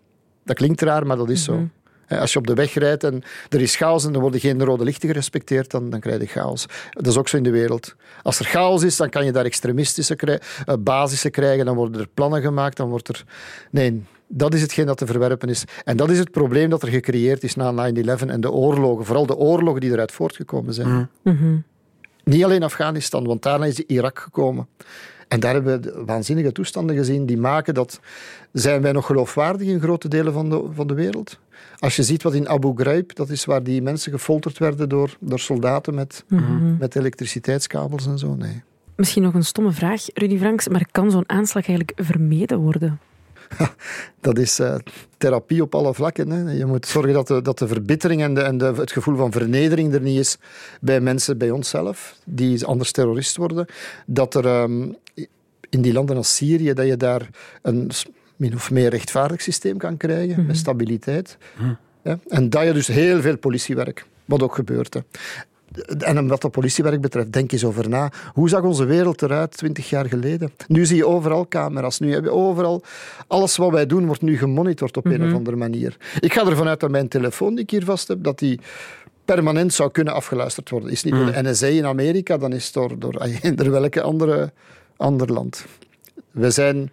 Dat 0.43 0.55
klinkt 0.55 0.81
raar, 0.81 1.07
maar 1.07 1.17
dat 1.17 1.29
is 1.29 1.43
zo. 1.43 1.67
Als 2.07 2.33
je 2.33 2.39
op 2.39 2.47
de 2.47 2.53
weg 2.53 2.73
rijdt 2.73 3.03
en 3.03 3.23
er 3.49 3.61
is 3.61 3.75
chaos 3.75 4.05
en 4.05 4.13
er 4.13 4.19
worden 4.19 4.39
geen 4.39 4.63
rode 4.63 4.83
lichten 4.83 5.07
gerespecteerd, 5.07 5.71
dan, 5.71 5.89
dan 5.89 5.99
krijg 5.99 6.21
je 6.21 6.27
chaos. 6.27 6.65
Dat 6.91 7.07
is 7.07 7.17
ook 7.17 7.27
zo 7.27 7.37
in 7.37 7.43
de 7.43 7.49
wereld. 7.51 7.95
Als 8.21 8.39
er 8.39 8.45
chaos 8.45 8.83
is, 8.83 8.97
dan 8.97 9.09
kan 9.09 9.25
je 9.25 9.31
daar 9.31 9.45
extremistische 9.45 10.15
krij- 10.15 10.41
eh, 10.65 10.75
basissen 10.79 11.31
krijgen, 11.31 11.65
dan 11.65 11.75
worden 11.75 12.01
er 12.01 12.07
plannen 12.13 12.41
gemaakt, 12.41 12.77
dan 12.77 12.89
wordt 12.89 13.07
er... 13.07 13.23
Nee, 13.71 14.03
dat 14.27 14.53
is 14.53 14.61
hetgeen 14.61 14.85
dat 14.85 14.97
te 14.97 15.05
verwerpen 15.05 15.49
is. 15.49 15.63
En 15.83 15.97
dat 15.97 16.09
is 16.09 16.19
het 16.19 16.31
probleem 16.31 16.69
dat 16.69 16.81
er 16.81 16.87
gecreëerd 16.87 17.43
is 17.43 17.55
na 17.55 17.91
9-11 17.91 18.27
en 18.27 18.41
de 18.41 18.51
oorlogen, 18.51 19.05
vooral 19.05 19.25
de 19.25 19.35
oorlogen 19.35 19.81
die 19.81 19.91
eruit 19.91 20.11
voortgekomen 20.11 20.73
zijn. 20.73 20.87
Niet 22.23 22.43
alleen 22.43 22.63
Afghanistan, 22.63 23.25
want 23.25 23.41
daarna 23.41 23.65
is 23.65 23.79
Irak 23.79 24.19
gekomen. 24.19 24.67
En 25.27 25.39
daar 25.39 25.53
hebben 25.53 25.81
we 25.81 26.03
waanzinnige 26.05 26.51
toestanden 26.51 26.95
gezien 26.95 27.25
die 27.25 27.37
maken 27.37 27.73
dat... 27.73 27.99
Zijn 28.51 28.81
wij 28.81 28.91
nog 28.91 29.05
geloofwaardig 29.05 29.67
in 29.67 29.79
grote 29.79 30.07
delen 30.07 30.33
van 30.33 30.49
de, 30.49 30.65
van 30.73 30.87
de 30.87 30.93
wereld? 30.93 31.39
Als 31.79 31.95
je 31.95 32.03
ziet 32.03 32.23
wat 32.23 32.33
in 32.33 32.49
Abu 32.49 32.71
Ghraib, 32.75 33.15
dat 33.15 33.29
is 33.29 33.45
waar 33.45 33.63
die 33.63 33.81
mensen 33.81 34.11
gefolterd 34.11 34.57
werden 34.57 34.89
door, 34.89 35.17
door 35.19 35.39
soldaten 35.39 35.95
met, 35.95 36.25
met 36.79 36.95
elektriciteitskabels 36.95 38.05
en 38.07 38.17
zo. 38.17 38.35
Nee. 38.35 38.61
Misschien 38.95 39.23
nog 39.23 39.33
een 39.33 39.43
stomme 39.43 39.71
vraag, 39.71 40.05
Rudy 40.13 40.37
Franks, 40.37 40.67
maar 40.67 40.87
kan 40.91 41.11
zo'n 41.11 41.29
aanslag 41.29 41.67
eigenlijk 41.67 41.99
vermeden 42.05 42.59
worden? 42.59 42.99
Dat 44.21 44.37
is 44.37 44.59
eh, 44.59 44.75
therapie 45.17 45.61
op 45.61 45.75
alle 45.75 45.93
vlakken. 45.93 46.29
Hè. 46.29 46.51
Je 46.51 46.65
moet 46.65 46.85
zorgen 46.85 47.13
dat 47.13 47.27
de, 47.27 47.41
dat 47.41 47.59
de 47.59 47.67
verbittering 47.67 48.21
en, 48.21 48.33
de, 48.33 48.41
en 48.41 48.57
de, 48.57 48.65
het 48.65 48.91
gevoel 48.91 49.15
van 49.15 49.31
vernedering 49.31 49.93
er 49.93 50.01
niet 50.01 50.19
is 50.19 50.37
bij 50.81 50.99
mensen 50.99 51.37
bij 51.37 51.51
onszelf, 51.51 52.15
die 52.23 52.65
anders 52.65 52.91
terrorist 52.91 53.37
worden. 53.37 53.65
Dat 54.05 54.35
er 54.35 54.45
ehm, 54.45 54.91
in 55.69 55.81
die 55.81 55.93
landen 55.93 56.17
als 56.17 56.35
Syrië, 56.35 56.73
dat 56.73 56.87
je 56.87 56.97
daar 56.97 57.29
een 57.61 57.91
min 58.35 58.53
of 58.53 58.71
meer 58.71 58.89
rechtvaardig 58.89 59.41
systeem 59.41 59.77
kan 59.77 59.97
krijgen, 59.97 60.45
met 60.45 60.57
stabiliteit. 60.57 61.37
Ja. 62.03 62.19
En 62.27 62.49
dat 62.49 62.63
je 62.63 62.73
dus 62.73 62.87
heel 62.87 63.21
veel 63.21 63.37
politiewerk, 63.37 64.05
wat 64.25 64.43
ook 64.43 64.55
gebeurt. 64.55 64.93
Hè. 64.93 64.99
En 65.99 66.27
wat 66.27 66.41
dat 66.41 66.51
politiewerk 66.51 67.01
betreft, 67.01 67.33
denk 67.33 67.51
eens 67.51 67.65
over 67.65 67.89
na. 67.89 68.11
Hoe 68.33 68.49
zag 68.49 68.61
onze 68.61 68.85
wereld 68.85 69.21
eruit 69.21 69.57
twintig 69.57 69.89
jaar 69.89 70.05
geleden? 70.05 70.51
Nu 70.67 70.85
zie 70.85 70.95
je 70.95 71.07
overal 71.07 71.47
camera's. 71.47 71.99
Nu 71.99 72.13
heb 72.13 72.23
je 72.23 72.31
overal... 72.31 72.83
Alles 73.27 73.57
wat 73.57 73.71
wij 73.71 73.85
doen 73.85 74.05
wordt 74.05 74.21
nu 74.21 74.37
gemonitord 74.37 74.97
op 74.97 75.05
een 75.05 75.25
of 75.25 75.33
andere 75.33 75.55
manier. 75.55 75.97
Ik 76.19 76.33
ga 76.33 76.45
ervan 76.45 76.67
uit 76.67 76.79
dat 76.79 76.91
mijn 76.91 77.07
telefoon 77.07 77.55
die 77.55 77.63
ik 77.63 77.69
hier 77.69 77.83
vast 77.83 78.07
heb, 78.07 78.23
dat 78.23 78.39
die 78.39 78.59
permanent 79.25 79.73
zou 79.73 79.91
kunnen 79.91 80.13
afgeluisterd 80.13 80.69
worden. 80.69 80.89
Is 80.89 81.03
niet 81.03 81.13
door 81.13 81.31
de 81.31 81.41
NSA 81.41 81.67
in 81.67 81.85
Amerika, 81.85 82.37
dan 82.37 82.53
is 82.53 82.65
het 82.65 82.73
door, 82.73 82.99
door 82.99 83.29
welke 83.71 84.01
andere 84.01 84.51
ander 84.97 85.31
land. 85.31 85.65
We 86.31 86.51
zijn 86.51 86.91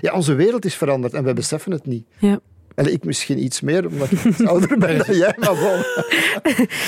ja, 0.00 0.12
onze 0.12 0.34
wereld 0.34 0.64
is 0.64 0.74
veranderd 0.74 1.14
en 1.14 1.24
wij 1.24 1.34
beseffen 1.34 1.72
het 1.72 1.86
niet. 1.86 2.06
Ja. 2.18 2.40
En 2.74 2.92
ik 2.92 3.04
misschien 3.04 3.42
iets 3.44 3.60
meer, 3.60 3.86
omdat 3.86 4.10
ik 4.10 4.24
iets 4.24 4.44
ouder 4.46 4.78
ben 4.78 4.98
dan 5.06 5.16
jij, 5.16 5.34
maar. 5.38 5.54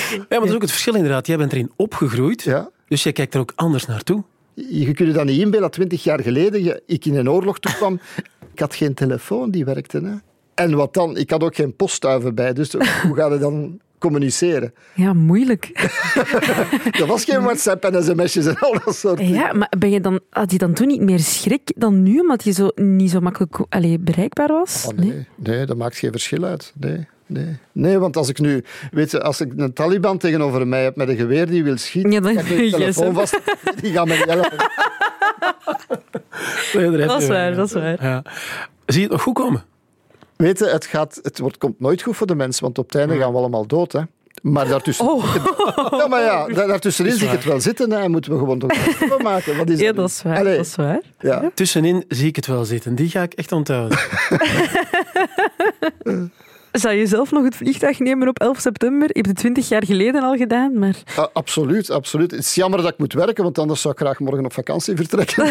Ja, 0.09 0.15
maar 0.29 0.39
dat 0.39 0.43
is 0.47 0.53
ook 0.53 0.61
het 0.61 0.71
verschil 0.71 0.95
inderdaad. 0.95 1.27
Jij 1.27 1.37
bent 1.37 1.51
erin 1.51 1.71
opgegroeid, 1.75 2.41
Ja. 2.41 2.69
dus 2.87 3.03
jij 3.03 3.11
kijkt 3.13 3.33
er 3.33 3.39
ook 3.39 3.53
anders 3.55 3.85
naartoe. 3.85 4.23
Je 4.53 4.85
kunt 4.85 4.97
je 4.97 5.11
dat 5.11 5.25
niet 5.25 5.35
inbeelden 5.37 5.61
dat 5.61 5.71
twintig 5.71 6.03
jaar 6.03 6.19
geleden 6.21 6.81
ik 6.85 7.05
in 7.05 7.15
een 7.15 7.29
oorlog 7.29 7.59
toekwam. 7.59 7.99
ik 8.53 8.59
had 8.59 8.75
geen 8.75 8.93
telefoon 8.93 9.51
die 9.51 9.65
werkte. 9.65 9.99
Hè. 9.99 10.13
En 10.53 10.75
wat 10.75 10.93
dan? 10.93 11.17
Ik 11.17 11.29
had 11.29 11.43
ook 11.43 11.55
geen 11.55 11.75
postduiven 11.75 12.35
bij, 12.35 12.53
dus 12.53 12.71
hoe 13.03 13.15
ga 13.15 13.33
je 13.33 13.39
dan 13.39 13.79
communiceren? 13.99 14.73
Ja, 14.93 15.13
moeilijk. 15.13 15.65
Er 17.01 17.05
was 17.05 17.23
geen 17.23 17.41
WhatsApp 17.41 17.83
en 17.83 18.03
sms'jes 18.03 18.45
en 18.45 18.59
al 18.59 18.75
dat 18.85 18.95
soort 18.95 19.17
dingen. 19.17 19.33
Ja, 19.33 19.53
maar 19.53 19.73
ben 19.79 19.89
je 19.89 20.01
dan, 20.01 20.19
had 20.29 20.51
je 20.51 20.57
dan 20.57 20.73
toen 20.73 20.87
niet 20.87 21.01
meer 21.01 21.19
schrik 21.19 21.73
dan 21.75 22.03
nu, 22.03 22.19
omdat 22.19 22.43
je 22.43 22.51
zo 22.51 22.69
niet 22.75 23.11
zo 23.11 23.19
makkelijk 23.19 23.59
allee, 23.69 23.99
bereikbaar 23.99 24.47
was? 24.47 24.85
Oh, 24.87 24.97
nee. 24.97 25.27
nee, 25.35 25.65
dat 25.65 25.77
maakt 25.77 25.97
geen 25.97 26.11
verschil 26.11 26.43
uit. 26.43 26.73
Nee, 26.79 27.07
nee. 27.25 27.57
nee, 27.71 27.97
want 27.99 28.17
als 28.17 28.29
ik 28.29 28.39
nu, 28.39 28.63
weet 28.91 29.11
je, 29.11 29.21
als 29.21 29.41
ik 29.41 29.53
een 29.55 29.73
Taliban 29.73 30.17
tegenover 30.17 30.67
mij 30.67 30.83
heb 30.83 30.95
met 30.95 31.09
een 31.09 31.15
geweer 31.17 31.47
die 31.47 31.63
wil 31.63 31.77
schieten, 31.77 32.11
Ja, 32.11 32.19
dan 32.19 32.31
ik 32.31 32.37
heb 32.37 32.47
yes, 32.57 32.71
telefoon 32.71 33.13
vast, 33.13 33.39
die 33.81 33.91
gaan 33.91 34.07
me 34.07 34.13
helpen. 34.13 34.69
Nee, 36.73 37.07
Dat 37.07 37.21
is 37.21 37.27
waar, 37.27 37.55
dat 37.55 37.67
is 37.67 37.73
waar. 37.73 38.03
Ja. 38.03 38.23
Zie 38.85 38.97
je 39.01 39.01
het 39.01 39.11
nog 39.11 39.21
goed 39.21 39.33
komen? 39.33 39.63
Weet 40.37 40.59
je, 40.59 40.65
het, 40.65 40.85
gaat, 40.85 41.19
het 41.21 41.39
wordt, 41.39 41.57
komt 41.57 41.79
nooit 41.79 42.01
goed 42.01 42.15
voor 42.15 42.27
de 42.27 42.35
mensen, 42.35 42.63
want 42.63 42.77
op 42.77 42.85
het 42.85 42.95
einde 42.95 43.17
gaan 43.17 43.31
we 43.31 43.37
allemaal 43.37 43.67
dood. 43.67 43.91
Hè. 43.91 44.01
Maar 44.41 44.67
daartussen, 44.67 45.05
Oh, 45.09 45.35
ja, 45.99 46.07
maar 46.07 46.21
ja, 46.21 46.47
daar- 46.47 46.67
daartussenin 46.67 47.11
zie 47.11 47.25
ik 47.25 47.31
het 47.31 47.43
wel 47.43 47.59
zitten 47.61 47.91
hè, 47.91 47.99
en 47.99 48.11
moeten 48.11 48.31
we 48.31 48.37
gewoon 48.37 48.59
toch 48.59 48.73
van 48.97 49.21
maken. 49.31 49.57
Wat 49.57 49.69
is 49.69 49.79
ja, 49.79 49.91
dat, 49.91 50.09
is 50.09 50.21
waar. 50.21 50.37
Allee, 50.37 50.57
Dat 50.57 50.65
is 50.65 50.75
waar. 50.75 51.01
ja. 51.19 51.51
Tussenin 51.53 52.03
zie 52.07 52.27
ik 52.27 52.35
het 52.35 52.45
wel 52.45 52.65
zitten. 52.65 52.95
Die 52.95 53.09
ga 53.09 53.21
ik 53.21 53.33
echt 53.33 53.51
onthouden. 53.51 53.97
Zou 56.71 56.95
je 56.95 57.05
zelf 57.07 57.31
nog 57.31 57.43
het 57.43 57.55
vliegtuig 57.55 57.99
nemen 57.99 58.27
op 58.27 58.39
11 58.39 58.59
september? 58.59 59.07
Je 59.07 59.13
hebt 59.13 59.27
het 59.27 59.37
20 59.37 59.69
jaar 59.69 59.85
geleden 59.85 60.23
al 60.23 60.35
gedaan, 60.35 60.79
maar... 60.79 60.95
Absoluut, 61.33 61.89
absoluut. 61.89 62.31
Het 62.31 62.39
is 62.39 62.55
jammer 62.55 62.81
dat 62.81 62.91
ik 62.91 62.97
moet 62.97 63.13
werken, 63.13 63.43
want 63.43 63.57
anders 63.59 63.81
zou 63.81 63.93
ik 63.93 63.99
graag 63.99 64.19
morgen 64.19 64.45
op 64.45 64.53
vakantie 64.53 64.95
vertrekken. 64.95 65.45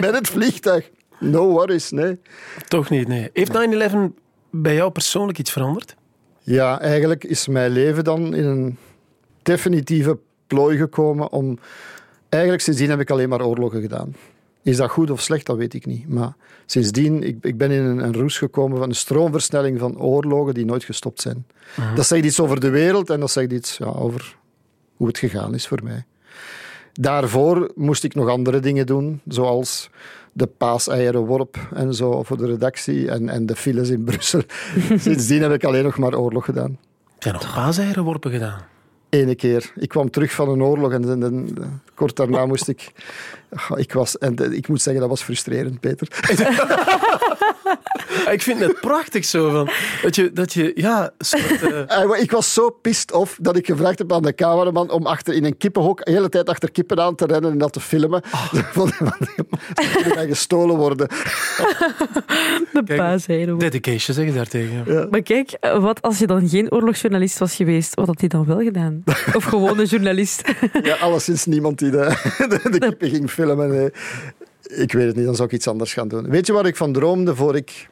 Met 0.00 0.10
het 0.14 0.28
vliegtuig. 0.28 0.90
No 1.20 1.48
worries, 1.48 1.90
nee. 1.90 2.18
Toch 2.68 2.90
niet, 2.90 3.08
nee. 3.08 3.30
Heeft 3.32 3.52
9-11 3.90 3.96
bij 4.50 4.74
jou 4.74 4.90
persoonlijk 4.90 5.38
iets 5.38 5.52
veranderd? 5.52 5.96
Ja, 6.42 6.80
eigenlijk 6.80 7.24
is 7.24 7.48
mijn 7.48 7.70
leven 7.70 8.04
dan 8.04 8.34
in 8.34 8.44
een 8.44 8.76
definitieve 9.42 10.18
plooi 10.46 10.76
gekomen 10.76 11.32
om... 11.32 11.58
Eigenlijk 12.28 12.62
sindsdien 12.62 12.90
heb 12.90 13.00
ik 13.00 13.10
alleen 13.10 13.28
maar 13.28 13.44
oorlogen 13.44 13.80
gedaan. 13.80 14.14
Is 14.62 14.76
dat 14.76 14.90
goed 14.90 15.10
of 15.10 15.20
slecht, 15.20 15.46
dat 15.46 15.56
weet 15.56 15.74
ik 15.74 15.86
niet. 15.86 16.08
Maar 16.08 16.32
sindsdien, 16.66 17.22
ik, 17.22 17.36
ik 17.40 17.56
ben 17.56 17.70
in 17.70 17.84
een, 17.84 17.98
een 17.98 18.14
roes 18.14 18.38
gekomen 18.38 18.78
van 18.78 18.88
een 18.88 18.94
stroomversnelling 18.94 19.78
van 19.78 19.98
oorlogen 19.98 20.54
die 20.54 20.64
nooit 20.64 20.84
gestopt 20.84 21.20
zijn. 21.20 21.46
Dat 21.94 22.06
zegt 22.06 22.24
iets 22.24 22.40
over 22.40 22.60
de 22.60 22.70
wereld 22.70 23.10
en 23.10 23.20
dat 23.20 23.30
zegt 23.30 23.52
iets 23.52 23.76
ja, 23.76 23.86
over 23.86 24.36
hoe 24.96 25.06
het 25.06 25.18
gegaan 25.18 25.54
is 25.54 25.66
voor 25.66 25.80
mij. 25.82 26.04
Daarvoor 26.92 27.72
moest 27.74 28.04
ik 28.04 28.14
nog 28.14 28.28
andere 28.28 28.60
dingen 28.60 28.86
doen, 28.86 29.20
zoals 29.28 29.90
de 30.38 30.46
paaseierenworp 30.46 31.56
en 31.74 31.94
zo 31.94 32.22
voor 32.22 32.36
de 32.36 32.46
redactie 32.46 33.10
en, 33.10 33.28
en 33.28 33.46
de 33.46 33.56
files 33.56 33.88
in 33.88 34.04
Brussel. 34.04 34.42
Sindsdien 34.98 35.42
heb 35.42 35.52
ik 35.52 35.64
alleen 35.64 35.84
nog 35.84 35.98
maar 35.98 36.14
oorlog 36.14 36.44
gedaan. 36.44 36.78
Zijn 37.18 37.34
nog 37.34 37.54
paaseieren 37.54 38.18
gedaan. 38.20 38.60
Ene 39.08 39.34
keer. 39.34 39.72
Ik 39.76 39.88
kwam 39.88 40.10
terug 40.10 40.32
van 40.32 40.48
een 40.48 40.62
oorlog 40.62 40.92
en, 40.92 41.10
en- 41.10 41.22
en 41.22 41.56
kort 41.94 42.16
daarna 42.16 42.46
moest 42.46 42.68
ik... 42.68 42.92
Ik, 43.74 43.92
was, 43.92 44.18
en 44.18 44.52
ik 44.56 44.68
moet 44.68 44.82
zeggen, 44.82 45.00
dat 45.00 45.10
was 45.10 45.22
frustrerend, 45.22 45.80
Peter. 45.80 46.08
Ik 48.32 48.42
vind 48.42 48.60
het 48.60 48.80
prachtig 48.80 49.24
zo. 49.24 49.50
Van, 49.50 49.68
dat, 50.02 50.16
je, 50.16 50.32
dat 50.32 50.52
je, 50.52 50.72
ja, 50.74 51.10
soort, 51.18 51.62
eh, 51.62 52.02
Eh, 52.12 52.20
Ik 52.22 52.30
was 52.30 52.52
zo 52.54 52.70
pissed 52.70 53.12
off 53.12 53.38
dat 53.40 53.56
ik 53.56 53.66
gevraagd 53.66 53.98
heb 53.98 54.12
aan 54.12 54.22
de 54.22 54.34
cameraman 54.34 54.90
om 54.90 55.06
achter 55.06 55.34
in 55.34 55.44
een 55.44 55.56
kippenhok 55.56 56.04
de 56.04 56.10
hele 56.10 56.28
tijd 56.28 56.48
achter 56.48 56.70
kippen 56.70 57.00
aan 57.00 57.14
te 57.14 57.26
rennen 57.26 57.50
en 57.50 57.58
dat 57.58 57.72
te 57.72 57.80
filmen. 57.80 58.22
Van, 58.24 58.88
van, 58.88 59.12
Ze 59.74 59.90
kunnen 59.92 60.14
mij 60.14 60.26
gestolen 60.26 60.76
worden. 60.76 61.08
De 62.72 62.82
Kijk, 62.84 62.98
paaseieren. 63.00 63.58
dedication 63.58 64.14
zeg 64.14 64.24
je 64.26 64.32
daartegen. 64.32 65.08
Maar 65.10 65.22
kijk, 65.22 65.50
eh, 65.60 65.78
wat 65.78 66.02
als 66.02 66.18
je 66.18 66.26
dan 66.26 66.48
geen 66.48 66.72
oorlogsjournalist 66.72 67.38
was 67.38 67.54
geweest, 67.54 67.94
wat 67.94 68.06
had 68.06 68.20
hij 68.20 68.28
dan 68.28 68.44
wel 68.44 68.58
gedaan? 68.60 69.02
Of 69.34 69.44
gewoon 69.44 69.78
een 69.78 69.86
journalist? 69.86 70.42
Ja, 70.82 70.94
alleszins 70.96 71.44
niemand 71.46 71.78
die 71.78 71.90
de, 71.90 71.98
de, 72.62 72.70
de 72.70 72.78
kippen 72.78 73.08
ging 73.10 73.30
filmen. 73.30 73.68
nee. 73.68 73.90
Ik 74.68 74.92
weet 74.92 75.06
het 75.06 75.16
niet, 75.16 75.24
dan 75.24 75.34
zou 75.34 75.48
ik 75.48 75.54
iets 75.54 75.68
anders 75.68 75.92
gaan 75.92 76.08
doen. 76.08 76.30
Weet 76.30 76.46
je 76.46 76.52
waar 76.52 76.66
ik 76.66 76.76
van 76.76 76.92
droomde 76.92 77.34
voor 77.34 77.56
ik, 77.56 77.88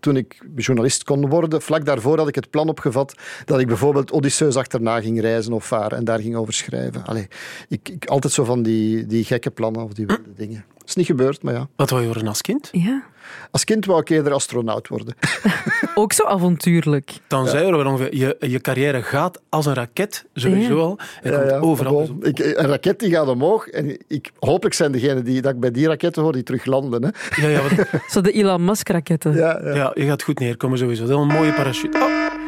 toen 0.00 0.16
ik 0.16 0.46
journalist 0.56 1.04
kon 1.04 1.28
worden? 1.28 1.62
Vlak 1.62 1.84
daarvoor 1.84 2.18
had 2.18 2.28
ik 2.28 2.34
het 2.34 2.50
plan 2.50 2.68
opgevat 2.68 3.14
dat 3.44 3.60
ik 3.60 3.66
bijvoorbeeld 3.66 4.12
Odysseus 4.12 4.56
achterna 4.56 5.00
ging 5.00 5.20
reizen 5.20 5.52
of 5.52 5.66
varen 5.66 5.98
en 5.98 6.04
daar 6.04 6.20
ging 6.20 6.36
over 6.36 6.52
schrijven. 6.52 7.04
Allee, 7.04 7.28
ik, 7.68 7.88
ik, 7.88 8.06
altijd 8.06 8.32
zo 8.32 8.44
van 8.44 8.62
die, 8.62 9.06
die 9.06 9.24
gekke 9.24 9.50
plannen 9.50 9.82
of 9.82 9.92
die 9.92 10.06
wilde 10.06 10.34
dingen. 10.36 10.64
Dat 10.82 10.88
is 10.88 10.94
niet 10.94 11.06
gebeurd, 11.06 11.42
maar 11.42 11.54
ja. 11.54 11.68
Wat 11.76 11.90
wou 11.90 12.02
je 12.02 12.08
worden 12.08 12.28
als 12.28 12.40
kind? 12.40 12.68
Ja. 12.72 13.02
Als 13.50 13.64
kind 13.64 13.84
wou 13.86 14.00
ik 14.00 14.08
eerder 14.08 14.32
astronaut 14.32 14.88
worden. 14.88 15.14
Ook 15.94 16.12
zo 16.12 16.24
avontuurlijk. 16.24 17.12
Dan 17.26 17.46
zei 17.48 17.66
er 17.66 17.76
wel 17.76 17.86
ongeveer, 17.86 18.16
je, 18.16 18.36
je 18.40 18.60
carrière 18.60 19.02
gaat 19.02 19.40
als 19.48 19.66
een 19.66 19.74
raket, 19.74 20.24
sowieso 20.34 20.76
Ja. 20.76 20.82
al. 20.82 20.98
En 21.22 21.60
overal. 21.60 21.92
bon, 22.06 22.18
ik, 22.24 22.38
een 22.38 22.66
raket 22.66 22.98
die 22.98 23.10
gaat 23.10 23.28
omhoog 23.28 23.66
en 23.68 23.98
ik, 24.08 24.30
hopelijk 24.38 24.74
zijn 24.74 24.92
degenen 24.92 25.24
die 25.24 25.40
dat 25.42 25.52
ik 25.54 25.60
bij 25.60 25.70
die 25.70 25.86
raketten 25.86 26.22
hoor 26.22 26.32
die 26.32 26.42
terug 26.42 26.64
landen. 26.64 27.02
Hè. 27.04 27.42
Ja, 27.42 27.48
ja, 27.48 27.60
want- 27.62 27.88
Zo 28.12 28.20
de 28.20 28.32
Elon 28.32 28.64
Musk-raketten. 28.64 29.34
Ja, 29.34 29.60
ja. 29.64 29.74
ja, 29.74 29.90
je 29.94 30.04
gaat 30.06 30.22
goed 30.22 30.38
neerkomen 30.38 30.78
sowieso. 30.78 31.00
Dat 31.02 31.10
is 31.10 31.16
wel 31.16 31.24
een 31.24 31.34
mooie 31.36 31.52
parachute. 31.52 31.98
Oh. 31.98 32.40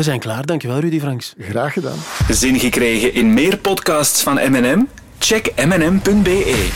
We 0.00 0.06
zijn 0.06 0.20
klaar, 0.20 0.46
dankjewel 0.46 0.78
Rudy 0.78 1.00
Franks. 1.00 1.34
Graag 1.38 1.72
gedaan. 1.72 1.98
Zin 2.28 2.58
gekregen 2.58 3.14
in 3.14 3.34
meer 3.34 3.58
podcasts 3.58 4.22
van 4.22 4.34
M&M? 4.34 4.86
Check 5.18 5.52
mnm.be. 5.66 6.68